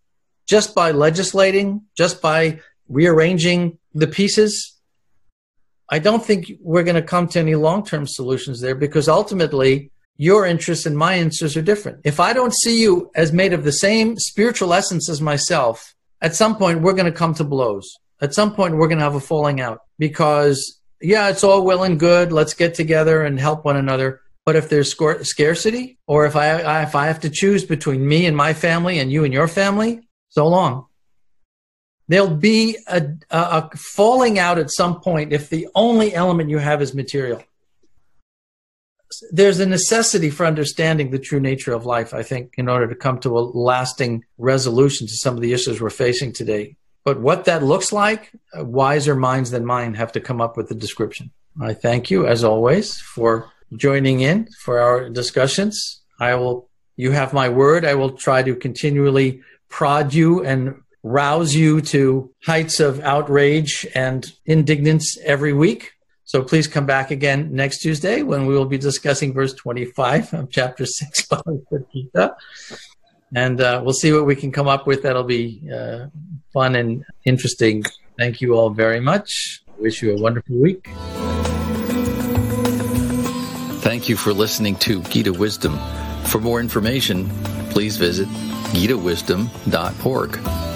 just 0.48 0.76
by 0.76 0.92
legislating, 0.92 1.82
just 1.98 2.22
by 2.22 2.60
rearranging 2.88 3.78
the 3.94 4.08
pieces. 4.08 4.76
I 5.90 6.00
don't 6.00 6.24
think 6.24 6.52
we're 6.62 6.84
going 6.84 6.96
to 6.96 7.02
come 7.02 7.28
to 7.30 7.40
any 7.40 7.56
long 7.56 7.84
term 7.86 8.06
solutions 8.08 8.62
there 8.62 8.76
because 8.76 9.08
ultimately 9.08 9.92
your 10.18 10.46
interests 10.46 10.86
and 10.86 10.98
my 10.98 11.18
interests 11.18 11.58
are 11.58 11.62
different. 11.62 12.02
If 12.04 12.20
I 12.20 12.34
don't 12.34 12.54
see 12.54 12.82
you 12.82 13.10
as 13.16 13.32
made 13.32 13.54
of 13.54 13.64
the 13.64 13.72
same 13.72 14.18
spiritual 14.18 14.74
essence 14.74 15.10
as 15.10 15.22
myself, 15.22 15.96
at 16.22 16.36
some 16.36 16.58
point 16.58 16.82
we're 16.82 16.94
going 16.94 17.12
to 17.12 17.18
come 17.18 17.34
to 17.36 17.44
blows. 17.44 17.90
At 18.22 18.34
some 18.34 18.54
point 18.54 18.76
we're 18.76 18.90
going 18.90 18.98
to 18.98 19.04
have 19.04 19.16
a 19.16 19.22
falling 19.22 19.62
out 19.62 19.80
because, 19.98 20.79
yeah, 21.02 21.30
it's 21.30 21.44
all 21.44 21.64
well 21.64 21.84
and 21.84 22.00
good. 22.00 22.32
Let's 22.32 22.54
get 22.54 22.74
together 22.74 23.24
and 23.24 23.40
help 23.40 23.66
one 23.66 23.78
another. 23.78 24.22
But 24.46 24.56
if 24.56 24.70
there's 24.70 24.92
scarcity, 24.92 26.00
or 26.08 26.26
if 26.26 26.36
I 26.36 26.82
if 26.84 26.96
I 26.96 27.08
have 27.08 27.20
to 27.22 27.30
choose 27.30 27.66
between 27.66 28.08
me 28.08 28.26
and 28.26 28.36
my 28.36 28.54
family 28.54 29.00
and 29.00 29.12
you 29.12 29.24
and 29.24 29.34
your 29.34 29.48
family, 29.48 30.08
so 30.30 30.48
long. 30.48 30.86
There'll 32.08 32.36
be 32.36 32.78
a, 32.88 33.06
a, 33.30 33.38
a 33.38 33.70
falling 33.76 34.40
out 34.40 34.58
at 34.58 34.72
some 34.72 35.00
point 35.02 35.32
if 35.32 35.50
the 35.50 35.68
only 35.76 36.16
element 36.16 36.50
you 36.50 36.58
have 36.58 36.82
is 36.82 36.96
material 36.96 37.44
there's 39.32 39.60
a 39.60 39.66
necessity 39.66 40.30
for 40.30 40.46
understanding 40.46 41.10
the 41.10 41.20
true 41.20 41.40
nature 41.40 41.74
of 41.74 41.86
life, 41.86 42.14
I 42.14 42.24
think, 42.24 42.54
in 42.58 42.70
order 42.70 42.88
to 42.88 42.96
come 42.96 43.20
to 43.20 43.38
a 43.38 43.42
lasting 43.42 44.24
resolution 44.38 45.08
to 45.08 45.14
some 45.14 45.36
of 45.36 45.42
the 45.42 45.54
issues 45.54 45.82
we're 45.82 45.90
facing 45.90 46.34
today. 46.34 46.76
But 47.04 47.22
what 47.22 47.46
that 47.46 47.64
looks 47.64 47.92
like, 47.92 48.32
uh, 48.58 48.66
wiser 48.66 49.16
minds 49.16 49.52
than 49.52 49.66
mine 49.66 49.94
have 49.96 50.12
to 50.14 50.20
come 50.20 50.42
up 50.42 50.58
with 50.58 50.70
the 50.70 50.76
description. 50.76 51.32
I 51.62 51.74
thank 51.74 52.12
you, 52.12 52.28
as 52.28 52.44
always, 52.44 53.00
for 53.00 53.52
joining 53.76 54.22
in 54.22 54.48
for 54.64 54.80
our 54.80 55.10
discussions. 55.10 56.02
I 56.20 56.36
will, 56.36 56.70
you 56.98 57.12
have 57.12 57.34
my 57.34 57.50
word. 57.50 57.86
I 57.86 57.96
will 57.96 58.12
try 58.12 58.44
to 58.44 58.56
continually 58.56 59.42
prod 59.70 60.14
you 60.14 60.44
and 60.44 60.76
rouse 61.04 61.56
you 61.56 61.82
to 61.82 62.34
heights 62.46 62.80
of 62.80 63.00
outrage 63.02 63.88
and 63.96 64.32
indignance 64.46 65.18
every 65.24 65.54
week. 65.54 65.94
So 66.26 66.44
please 66.44 66.68
come 66.68 66.86
back 66.86 67.10
again 67.10 67.50
next 67.54 67.80
Tuesday 67.80 68.22
when 68.22 68.46
we 68.46 68.54
will 68.54 68.66
be 68.66 68.78
discussing 68.78 69.34
verse 69.34 69.54
25 69.54 70.34
of 70.34 70.52
chapter 70.52 70.86
6 70.86 71.26
Bhagavad 71.30 71.86
Gita. 71.92 72.36
And 73.36 73.62
uh, 73.62 73.82
we'll 73.84 73.94
see 73.94 74.12
what 74.12 74.26
we 74.26 74.36
can 74.36 74.52
come 74.52 74.68
up 74.68 74.88
with 74.88 75.04
that'll 75.04 75.24
be 75.24 75.62
uh, 75.74 76.08
fun 76.52 76.76
and 76.76 77.04
interesting. 77.26 77.84
Thank 78.18 78.42
you 78.42 78.56
all 78.56 78.70
very 78.70 79.00
much. 79.00 79.62
Wish 79.78 80.02
you 80.02 80.16
a 80.16 80.22
wonderful 80.22 80.58
week. 80.58 80.90
Thank 83.82 84.10
you 84.10 84.18
for 84.18 84.34
listening 84.34 84.76
to 84.78 85.02
Gita 85.04 85.32
Wisdom. 85.32 85.80
For 86.26 86.40
more 86.40 86.60
information, 86.60 87.30
please 87.70 87.98
visit 87.98 88.28
gitawisdom.org. 88.74 90.69